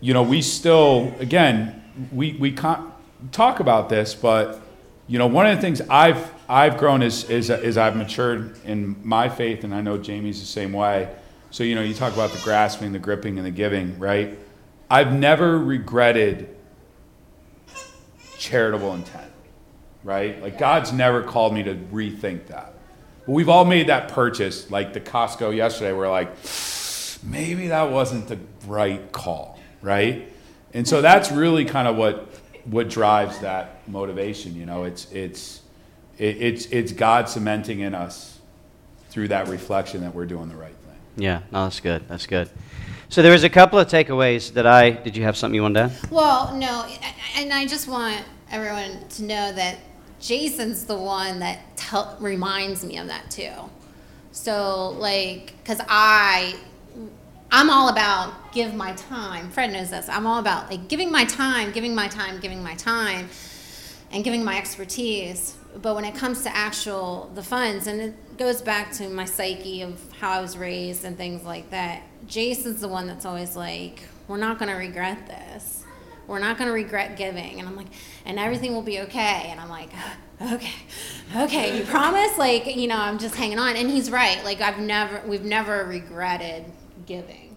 you 0.00 0.12
know, 0.12 0.24
we 0.24 0.42
still, 0.42 1.14
again, 1.20 1.80
we, 2.10 2.32
we 2.32 2.50
can't 2.50 2.90
talk 3.30 3.60
about 3.60 3.88
this, 3.88 4.16
but, 4.16 4.60
you 5.06 5.16
know, 5.16 5.28
one 5.28 5.46
of 5.46 5.54
the 5.54 5.62
things 5.62 5.80
I've, 5.82 6.32
I've 6.48 6.76
grown 6.76 7.02
is, 7.02 7.30
is, 7.30 7.50
is 7.50 7.78
I've 7.78 7.94
matured 7.94 8.58
in 8.64 8.96
my 9.06 9.28
faith, 9.28 9.62
and 9.62 9.72
I 9.72 9.80
know 9.80 9.96
Jamie's 9.96 10.40
the 10.40 10.46
same 10.46 10.72
way. 10.72 11.08
So, 11.52 11.62
you 11.62 11.76
know, 11.76 11.82
you 11.82 11.94
talk 11.94 12.12
about 12.14 12.32
the 12.32 12.40
grasping, 12.42 12.90
the 12.90 12.98
gripping, 12.98 13.38
and 13.38 13.46
the 13.46 13.52
giving, 13.52 13.96
right? 14.00 14.36
I've 14.90 15.12
never 15.12 15.56
regretted 15.56 16.48
charitable 18.38 18.92
intent, 18.92 19.30
right? 20.04 20.40
Like, 20.42 20.58
God's 20.58 20.92
never 20.92 21.22
called 21.22 21.54
me 21.54 21.62
to 21.64 21.74
rethink 21.74 22.46
that. 22.48 22.74
But 23.26 23.32
we've 23.32 23.48
all 23.48 23.64
made 23.64 23.88
that 23.88 24.08
purchase, 24.08 24.70
like 24.70 24.92
the 24.92 25.00
Costco 25.00 25.54
yesterday, 25.54 25.92
we're 25.92 26.10
like, 26.10 26.30
maybe 27.22 27.68
that 27.68 27.90
wasn't 27.90 28.28
the 28.28 28.38
right 28.66 29.12
call, 29.12 29.58
right? 29.80 30.28
And 30.74 30.86
so 30.88 31.02
that's 31.02 31.30
really 31.30 31.64
kind 31.64 31.86
of 31.86 31.96
what 31.96 32.28
what 32.64 32.88
drives 32.88 33.40
that 33.40 33.86
motivation. 33.88 34.56
You 34.56 34.66
know, 34.66 34.84
it's 34.84 35.10
it's 35.12 35.62
it's 36.18 36.66
it's 36.66 36.92
God 36.92 37.28
cementing 37.28 37.80
in 37.80 37.94
us 37.94 38.38
through 39.10 39.28
that 39.28 39.48
reflection 39.48 40.00
that 40.00 40.14
we're 40.14 40.26
doing 40.26 40.48
the 40.48 40.56
right 40.56 40.74
thing. 40.74 40.96
Yeah, 41.16 41.42
no, 41.50 41.64
that's 41.64 41.80
good. 41.80 42.08
That's 42.08 42.26
good. 42.26 42.48
So 43.08 43.20
there 43.20 43.32
was 43.32 43.44
a 43.44 43.50
couple 43.50 43.78
of 43.78 43.88
takeaways 43.88 44.54
that 44.54 44.66
I. 44.66 44.90
Did 44.90 45.16
you 45.16 45.24
have 45.24 45.36
something 45.36 45.54
you 45.54 45.62
wanted 45.62 45.90
to 45.90 45.94
add? 45.94 46.10
Well, 46.10 46.54
no, 46.56 46.86
and 47.36 47.52
I 47.52 47.66
just 47.66 47.88
want 47.88 48.24
everyone 48.50 49.06
to 49.08 49.22
know 49.22 49.52
that 49.52 49.78
Jason's 50.22 50.86
the 50.86 50.96
one 50.96 51.40
that 51.40 51.58
reminds 52.20 52.84
me 52.84 52.96
of 52.96 53.08
that 53.08 53.30
too. 53.30 53.50
So, 54.30 54.90
like, 54.90 55.52
because 55.58 55.80
I, 55.88 56.54
I'm 57.50 57.68
all 57.68 57.88
about 57.88 58.52
give 58.52 58.72
my 58.72 58.92
time. 58.92 59.50
Fred 59.50 59.72
knows 59.72 59.90
this. 59.90 60.08
I'm 60.08 60.26
all 60.26 60.38
about 60.38 60.70
like 60.70 60.88
giving 60.88 61.10
my 61.10 61.24
time, 61.24 61.72
giving 61.72 61.94
my 61.94 62.06
time, 62.06 62.38
giving 62.38 62.62
my 62.62 62.76
time, 62.76 63.28
and 64.12 64.22
giving 64.22 64.44
my 64.44 64.56
expertise. 64.56 65.56
But 65.82 65.96
when 65.96 66.04
it 66.04 66.14
comes 66.14 66.42
to 66.44 66.56
actual 66.56 67.30
the 67.34 67.42
funds, 67.42 67.88
and 67.88 68.00
it 68.00 68.38
goes 68.38 68.62
back 68.62 68.92
to 68.92 69.08
my 69.08 69.24
psyche 69.24 69.82
of 69.82 70.00
how 70.20 70.30
I 70.30 70.40
was 70.40 70.56
raised 70.56 71.04
and 71.04 71.16
things 71.16 71.42
like 71.42 71.70
that. 71.70 72.02
Jason's 72.28 72.80
the 72.80 72.88
one 72.88 73.06
that's 73.08 73.24
always 73.26 73.56
like, 73.56 74.02
"We're 74.28 74.36
not 74.36 74.58
to 74.68 74.76
regret 74.76 75.26
this. 75.26 75.81
We're 76.26 76.38
not 76.38 76.58
going 76.58 76.68
to 76.68 76.74
regret 76.74 77.16
giving." 77.16 77.58
And 77.58 77.68
I'm 77.68 77.76
like, 77.76 77.88
"And 78.24 78.38
everything 78.38 78.74
will 78.74 78.82
be 78.82 79.00
okay." 79.00 79.46
And 79.48 79.60
I'm 79.60 79.68
like, 79.68 79.90
"Okay, 80.40 80.72
okay, 81.36 81.78
you 81.78 81.84
promise?" 81.84 82.36
Like, 82.38 82.76
you 82.76 82.88
know, 82.88 82.96
I'm 82.96 83.18
just 83.18 83.34
hanging 83.34 83.58
on. 83.58 83.76
And 83.76 83.90
he's 83.90 84.10
right. 84.10 84.42
Like, 84.44 84.60
I've 84.60 84.78
never, 84.78 85.22
we've 85.26 85.44
never 85.44 85.84
regretted 85.84 86.64
giving. 87.06 87.56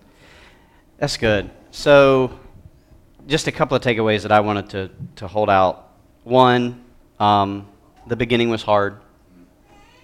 That's 0.97 1.17
good. 1.17 1.49
So, 1.71 2.39
just 3.28 3.47
a 3.47 3.51
couple 3.51 3.75
of 3.75 3.84
takeaways 3.84 4.21
that 4.21 4.32
I 4.32 4.39
wanted 4.39 4.69
to, 4.69 4.91
to 5.17 5.28
hold 5.28 5.49
out. 5.49 5.91
One, 6.23 6.84
um, 7.19 7.67
the 8.08 8.15
beginning 8.15 8.49
was 8.49 8.63
hard. 8.63 8.97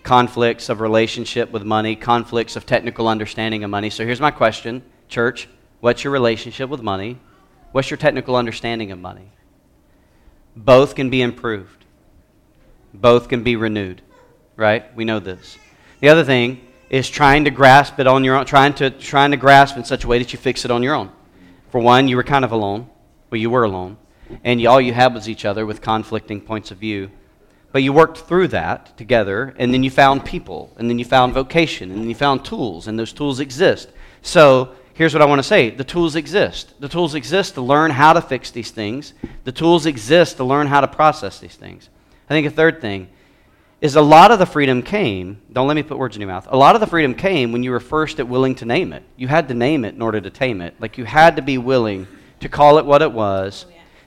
Conflicts 0.03 0.69
of 0.69 0.81
relationship 0.81 1.51
with 1.51 1.63
money, 1.63 1.95
conflicts 1.95 2.55
of 2.55 2.65
technical 2.65 3.07
understanding 3.07 3.63
of 3.63 3.69
money. 3.69 3.89
So, 3.89 4.05
here's 4.05 4.21
my 4.21 4.31
question, 4.31 4.83
church 5.07 5.47
What's 5.81 6.03
your 6.03 6.13
relationship 6.13 6.69
with 6.69 6.83
money? 6.83 7.17
What's 7.71 7.89
your 7.89 7.97
technical 7.97 8.35
understanding 8.35 8.91
of 8.91 8.99
money? 8.99 9.31
Both 10.55 10.95
can 10.95 11.09
be 11.09 11.21
improved, 11.21 11.85
both 12.93 13.29
can 13.29 13.43
be 13.43 13.55
renewed, 13.55 14.01
right? 14.57 14.93
We 14.95 15.05
know 15.05 15.19
this. 15.19 15.57
The 16.01 16.09
other 16.09 16.23
thing 16.23 16.61
is 16.89 17.09
trying 17.09 17.45
to 17.45 17.51
grasp 17.51 17.99
it 17.99 18.07
on 18.07 18.25
your 18.25 18.35
own, 18.35 18.45
trying 18.45 18.73
to, 18.75 18.89
trying 18.89 19.31
to 19.31 19.37
grasp 19.37 19.77
in 19.77 19.85
such 19.85 20.03
a 20.03 20.07
way 20.07 20.17
that 20.17 20.33
you 20.33 20.39
fix 20.39 20.65
it 20.65 20.71
on 20.71 20.83
your 20.83 20.93
own. 20.93 21.09
For 21.69 21.79
one, 21.79 22.09
you 22.09 22.17
were 22.17 22.23
kind 22.23 22.43
of 22.43 22.51
alone. 22.51 22.89
Well, 23.29 23.39
you 23.39 23.49
were 23.49 23.63
alone. 23.63 23.95
And 24.43 24.59
you, 24.59 24.69
all 24.69 24.81
you 24.81 24.91
had 24.91 25.13
was 25.13 25.29
each 25.29 25.45
other 25.45 25.65
with 25.65 25.81
conflicting 25.81 26.41
points 26.41 26.69
of 26.71 26.79
view. 26.79 27.09
But 27.71 27.83
you 27.83 27.93
worked 27.93 28.17
through 28.17 28.49
that 28.49 28.97
together, 28.97 29.55
and 29.57 29.73
then 29.73 29.83
you 29.83 29.89
found 29.89 30.25
people, 30.25 30.73
and 30.77 30.89
then 30.89 30.99
you 30.99 31.05
found 31.05 31.33
vocation, 31.33 31.91
and 31.91 32.01
then 32.01 32.09
you 32.09 32.15
found 32.15 32.43
tools, 32.43 32.87
and 32.87 32.99
those 32.99 33.13
tools 33.13 33.39
exist. 33.39 33.89
So 34.21 34.75
here's 35.01 35.15
what 35.15 35.21
I 35.23 35.25
want 35.25 35.39
to 35.39 35.43
say 35.43 35.71
the 35.71 35.83
tools 35.83 36.15
exist. 36.15 36.79
The 36.79 36.87
tools 36.87 37.15
exist 37.15 37.55
to 37.55 37.61
learn 37.61 37.89
how 37.89 38.13
to 38.13 38.21
fix 38.21 38.51
these 38.51 38.69
things, 38.69 39.15
the 39.45 39.51
tools 39.51 39.87
exist 39.87 40.37
to 40.37 40.43
learn 40.43 40.67
how 40.67 40.79
to 40.79 40.87
process 40.87 41.39
these 41.39 41.55
things. 41.55 41.89
I 42.29 42.35
think 42.35 42.45
a 42.45 42.51
third 42.51 42.81
thing 42.81 43.09
is 43.81 43.95
a 43.95 44.01
lot 44.01 44.29
of 44.29 44.37
the 44.37 44.45
freedom 44.45 44.83
came, 44.83 45.41
don't 45.51 45.67
let 45.67 45.73
me 45.73 45.81
put 45.81 45.97
words 45.97 46.15
in 46.15 46.21
your 46.21 46.29
mouth. 46.29 46.47
A 46.51 46.55
lot 46.55 46.75
of 46.75 46.81
the 46.81 46.87
freedom 46.87 47.15
came 47.15 47.51
when 47.51 47.63
you 47.63 47.71
were 47.71 47.79
first 47.79 48.19
at 48.19 48.27
willing 48.27 48.53
to 48.55 48.65
name 48.65 48.93
it. 48.93 49.01
You 49.17 49.27
had 49.27 49.47
to 49.47 49.55
name 49.55 49.85
it 49.85 49.95
in 49.95 50.03
order 50.03 50.21
to 50.21 50.29
tame 50.29 50.61
it. 50.61 50.75
Like 50.79 50.99
you 50.99 51.05
had 51.05 51.35
to 51.37 51.41
be 51.41 51.57
willing 51.57 52.07
to 52.41 52.47
call 52.47 52.77
it 52.77 52.85
what 52.85 53.01
it 53.01 53.11
was, 53.11 53.65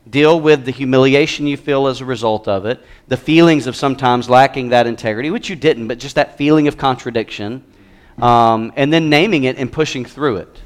deal 0.09 0.39
with 0.39 0.65
the 0.65 0.71
humiliation 0.71 1.49
you 1.49 1.57
feel 1.57 1.89
as 1.89 2.03
a 2.03 2.05
result 2.05 2.47
of 2.47 2.67
it, 2.67 2.81
the 3.09 3.17
feelings 3.17 3.67
of 3.67 3.75
sometimes 3.75 4.31
lacking 4.31 4.69
that 4.69 4.87
integrity, 4.87 5.31
which 5.31 5.51
you 5.51 5.57
didn't, 5.57 5.89
but 5.89 5.99
just 5.99 6.15
that 6.15 6.39
feeling 6.39 6.69
of 6.69 6.79
contradiction, 6.79 7.65
um, 8.23 8.73
and 8.77 8.93
then 8.93 9.11
naming 9.11 9.43
it 9.43 9.59
and 9.59 9.73
pushing 9.73 10.05
through 10.05 10.37
it. 10.37 10.61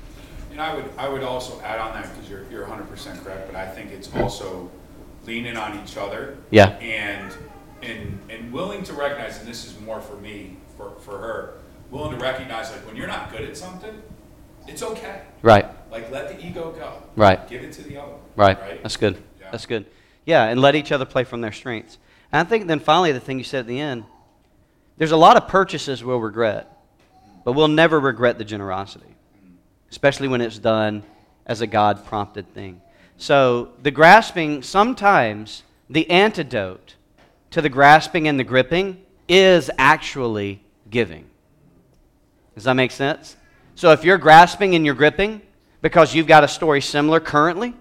And 0.58 0.66
I 0.66 0.74
would, 0.74 0.90
I 0.98 1.08
would 1.08 1.22
also 1.22 1.60
add 1.60 1.78
on 1.78 1.92
that 1.92 2.12
because 2.12 2.28
you're, 2.28 2.42
you're 2.50 2.66
100% 2.66 3.22
correct, 3.22 3.46
but 3.46 3.54
I 3.54 3.68
think 3.68 3.92
it's 3.92 4.12
also 4.16 4.68
leaning 5.24 5.56
on 5.56 5.80
each 5.80 5.96
other. 5.96 6.36
Yeah. 6.50 6.70
And, 6.78 7.32
and, 7.80 8.18
and 8.28 8.52
willing 8.52 8.82
to 8.82 8.92
recognize, 8.92 9.38
and 9.38 9.46
this 9.46 9.64
is 9.64 9.78
more 9.78 10.00
for 10.00 10.16
me, 10.16 10.56
for, 10.76 10.98
for 10.98 11.16
her, 11.16 11.58
willing 11.92 12.10
to 12.10 12.20
recognize 12.20 12.72
like 12.72 12.84
when 12.88 12.96
you're 12.96 13.06
not 13.06 13.30
good 13.30 13.42
at 13.42 13.56
something, 13.56 14.02
it's 14.66 14.82
okay. 14.82 15.22
Right, 15.42 15.64
Like 15.92 16.10
let 16.10 16.26
the 16.26 16.44
ego 16.44 16.72
go. 16.72 17.04
right. 17.14 17.48
Give 17.48 17.62
it 17.62 17.72
to 17.74 17.82
the 17.84 17.96
other. 17.98 18.14
Right. 18.34 18.60
Right? 18.60 18.82
That's 18.82 18.96
good. 18.96 19.16
Yeah. 19.40 19.52
That's 19.52 19.64
good. 19.64 19.86
Yeah, 20.26 20.42
and 20.42 20.60
let 20.60 20.74
each 20.74 20.90
other 20.90 21.04
play 21.04 21.22
from 21.22 21.40
their 21.40 21.52
strengths. 21.52 21.98
And 22.32 22.44
I 22.44 22.50
think 22.50 22.66
then 22.66 22.80
finally 22.80 23.12
the 23.12 23.20
thing 23.20 23.38
you 23.38 23.44
said 23.44 23.60
at 23.60 23.66
the 23.68 23.78
end, 23.78 24.02
there's 24.96 25.12
a 25.12 25.16
lot 25.16 25.36
of 25.36 25.46
purchases 25.46 26.02
we'll 26.02 26.18
regret, 26.18 26.76
but 27.44 27.52
we'll 27.52 27.68
never 27.68 28.00
regret 28.00 28.38
the 28.38 28.44
generosity, 28.44 29.14
especially 29.90 30.28
when 30.28 30.40
it's 30.40 30.58
done 30.58 31.02
as 31.46 31.60
a 31.60 31.66
God 31.66 32.04
prompted 32.04 32.52
thing. 32.54 32.80
So 33.16 33.70
the 33.82 33.90
grasping, 33.90 34.62
sometimes 34.62 35.62
the 35.90 36.08
antidote 36.10 36.94
to 37.50 37.62
the 37.62 37.68
grasping 37.68 38.28
and 38.28 38.38
the 38.38 38.44
gripping 38.44 39.02
is 39.28 39.70
actually 39.78 40.62
giving. 40.90 41.24
Does 42.54 42.64
that 42.64 42.74
make 42.74 42.90
sense? 42.90 43.36
So 43.74 43.92
if 43.92 44.04
you're 44.04 44.18
grasping 44.18 44.74
and 44.74 44.84
you're 44.84 44.94
gripping 44.94 45.40
because 45.80 46.14
you've 46.14 46.26
got 46.26 46.44
a 46.44 46.48
story 46.48 46.80
similar 46.80 47.20
currently, 47.20 47.74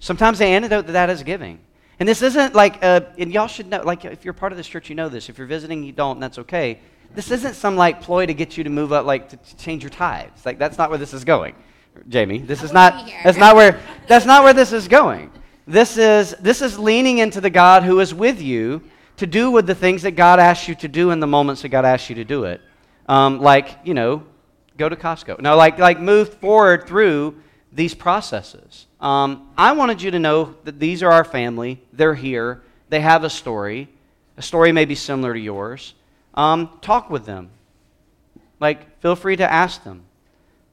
sometimes 0.00 0.38
the 0.38 0.46
antidote 0.46 0.86
to 0.86 0.92
that 0.92 1.10
is 1.10 1.22
giving. 1.22 1.60
And 2.00 2.08
this 2.08 2.22
isn't 2.22 2.54
like, 2.54 2.82
uh, 2.82 3.02
and 3.16 3.32
y'all 3.32 3.46
should 3.46 3.68
know, 3.68 3.82
like 3.82 4.04
if 4.04 4.24
you're 4.24 4.34
part 4.34 4.52
of 4.52 4.58
this 4.58 4.66
church, 4.66 4.88
you 4.88 4.96
know 4.96 5.08
this. 5.08 5.28
If 5.28 5.38
you're 5.38 5.46
visiting, 5.46 5.84
you 5.84 5.92
don't, 5.92 6.16
and 6.16 6.22
that's 6.22 6.38
okay. 6.40 6.80
This 7.14 7.30
isn't 7.30 7.54
some 7.54 7.76
like 7.76 8.00
ploy 8.00 8.26
to 8.26 8.34
get 8.34 8.56
you 8.56 8.64
to 8.64 8.70
move 8.70 8.92
up, 8.92 9.06
like 9.06 9.28
to, 9.30 9.36
to 9.36 9.56
change 9.56 9.82
your 9.82 9.90
tithes. 9.90 10.44
Like 10.44 10.58
that's 10.58 10.78
not 10.78 10.90
where 10.90 10.98
this 10.98 11.14
is 11.14 11.24
going, 11.24 11.54
Jamie. 12.08 12.38
This 12.38 12.62
I 12.62 12.64
is 12.64 12.72
not. 12.72 13.10
That's 13.22 13.38
not 13.38 13.54
where. 13.54 13.80
That's 14.08 14.26
not 14.26 14.42
where 14.42 14.52
this 14.52 14.72
is 14.72 14.88
going. 14.88 15.30
This 15.66 15.96
is 15.96 16.34
this 16.40 16.60
is 16.60 16.78
leaning 16.78 17.18
into 17.18 17.40
the 17.40 17.50
God 17.50 17.84
who 17.84 18.00
is 18.00 18.12
with 18.12 18.42
you 18.42 18.82
to 19.16 19.26
do 19.26 19.50
with 19.50 19.66
the 19.66 19.74
things 19.74 20.02
that 20.02 20.12
God 20.12 20.40
asks 20.40 20.68
you 20.68 20.74
to 20.76 20.88
do 20.88 21.10
in 21.10 21.20
the 21.20 21.26
moments 21.26 21.62
that 21.62 21.68
God 21.68 21.84
asks 21.84 22.08
you 22.08 22.16
to 22.16 22.24
do 22.24 22.44
it. 22.44 22.60
Um, 23.08 23.40
like 23.40 23.78
you 23.84 23.94
know, 23.94 24.24
go 24.76 24.88
to 24.88 24.96
Costco. 24.96 25.40
No, 25.40 25.56
like 25.56 25.78
like 25.78 26.00
move 26.00 26.34
forward 26.34 26.86
through 26.86 27.40
these 27.72 27.94
processes. 27.94 28.86
Um, 29.00 29.50
I 29.56 29.72
wanted 29.72 30.02
you 30.02 30.10
to 30.10 30.18
know 30.18 30.54
that 30.64 30.80
these 30.80 31.02
are 31.02 31.12
our 31.12 31.24
family. 31.24 31.80
They're 31.92 32.14
here. 32.14 32.62
They 32.88 33.00
have 33.00 33.24
a 33.24 33.30
story. 33.30 33.88
A 34.36 34.42
story 34.42 34.72
may 34.72 34.84
be 34.84 34.94
similar 34.94 35.32
to 35.32 35.40
yours. 35.40 35.94
Um, 36.34 36.70
talk 36.80 37.10
with 37.10 37.26
them. 37.26 37.50
Like, 38.60 39.00
feel 39.00 39.16
free 39.16 39.36
to 39.36 39.50
ask 39.50 39.84
them 39.84 40.02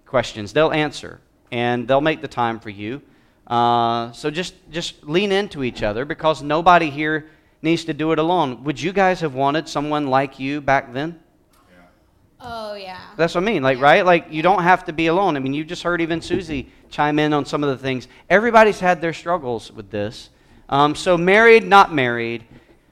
questions. 0.05 0.53
They'll 0.53 0.71
answer, 0.71 1.19
and 1.51 1.87
they'll 1.87 2.01
make 2.01 2.21
the 2.21 2.27
time 2.27 2.59
for 2.59 2.69
you. 2.69 3.01
Uh, 3.47 4.11
so 4.11 4.31
just 4.31 4.53
just 4.71 5.03
lean 5.03 5.31
into 5.31 5.63
each 5.63 5.83
other 5.83 6.05
because 6.05 6.41
nobody 6.41 6.89
here 6.89 7.29
needs 7.61 7.85
to 7.85 7.93
do 7.93 8.11
it 8.11 8.19
alone. 8.19 8.63
Would 8.63 8.81
you 8.81 8.93
guys 8.93 9.21
have 9.21 9.33
wanted 9.35 9.67
someone 9.67 10.07
like 10.07 10.39
you 10.39 10.61
back 10.61 10.93
then? 10.93 11.19
Oh, 12.43 12.73
yeah. 12.73 12.99
That's 13.17 13.35
what 13.35 13.43
I 13.43 13.45
mean, 13.45 13.61
like, 13.61 13.77
Yeah. 13.77 13.83
right? 13.83 14.05
Like, 14.05 14.31
you 14.31 14.41
don't 14.41 14.63
have 14.63 14.85
to 14.85 14.93
be 14.93 15.05
alone. 15.07 15.35
I 15.35 15.39
mean, 15.39 15.53
you 15.53 15.63
just 15.63 15.83
heard 15.83 16.01
even 16.01 16.21
Susie 16.21 16.71
chime 16.89 17.19
in 17.19 17.33
on 17.33 17.45
some 17.45 17.63
of 17.63 17.69
the 17.69 17.77
things. 17.77 18.07
Everybody's 18.31 18.79
had 18.79 18.99
their 18.99 19.13
struggles 19.13 19.71
with 19.71 19.91
this. 19.91 20.31
Um, 20.67 20.95
so, 20.95 21.17
married, 21.17 21.63
not 21.63 21.93
married, 21.93 22.43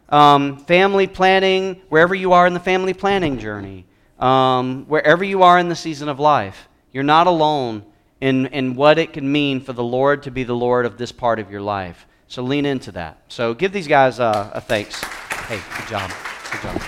um, 0.09 0.57
family 0.57 1.07
planning, 1.07 1.81
wherever 1.89 2.13
you 2.13 2.33
are 2.33 2.47
in 2.47 2.53
the 2.53 2.59
family 2.59 2.93
planning 2.93 3.39
journey, 3.39 3.85
um, 4.19 4.85
wherever 4.87 5.23
you 5.23 5.43
are 5.43 5.57
in 5.59 5.69
the 5.69 5.75
season 5.75 6.09
of 6.09 6.19
life, 6.19 6.67
you're 6.91 7.03
not 7.03 7.27
alone 7.27 7.85
in, 8.19 8.47
in 8.47 8.75
what 8.75 8.97
it 8.97 9.13
can 9.13 9.31
mean 9.31 9.61
for 9.61 9.73
the 9.73 9.83
Lord 9.83 10.23
to 10.23 10.31
be 10.31 10.43
the 10.43 10.55
Lord 10.55 10.85
of 10.85 10.97
this 10.97 11.11
part 11.11 11.39
of 11.39 11.49
your 11.49 11.61
life. 11.61 12.05
So, 12.27 12.43
lean 12.43 12.65
into 12.65 12.91
that. 12.91 13.17
So, 13.27 13.53
give 13.53 13.71
these 13.71 13.87
guys 13.87 14.19
uh, 14.19 14.51
a 14.53 14.61
thanks. 14.61 15.01
Hey, 15.47 15.59
good 15.77 15.87
job. 15.87 16.11
Good 16.51 16.61
job. 16.61 16.81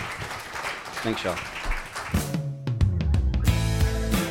Thanks, 1.01 1.23
y'all. 1.23 1.37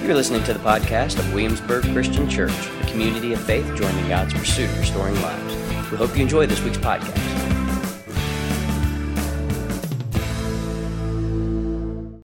You're 0.04 0.14
listening 0.14 0.44
to 0.44 0.52
the 0.52 0.60
podcast 0.60 1.18
of 1.18 1.34
Williamsburg 1.34 1.84
Christian 1.92 2.28
Church, 2.28 2.52
a 2.52 2.86
community 2.86 3.32
of 3.32 3.40
faith 3.40 3.66
joining 3.74 4.08
God's 4.08 4.34
pursuit 4.34 4.70
of 4.70 4.78
restoring 4.78 5.20
lives. 5.20 5.90
We 5.90 5.96
hope 5.96 6.14
you 6.16 6.22
enjoy 6.22 6.46
this 6.46 6.62
week's 6.62 6.78
podcast. 6.78 7.49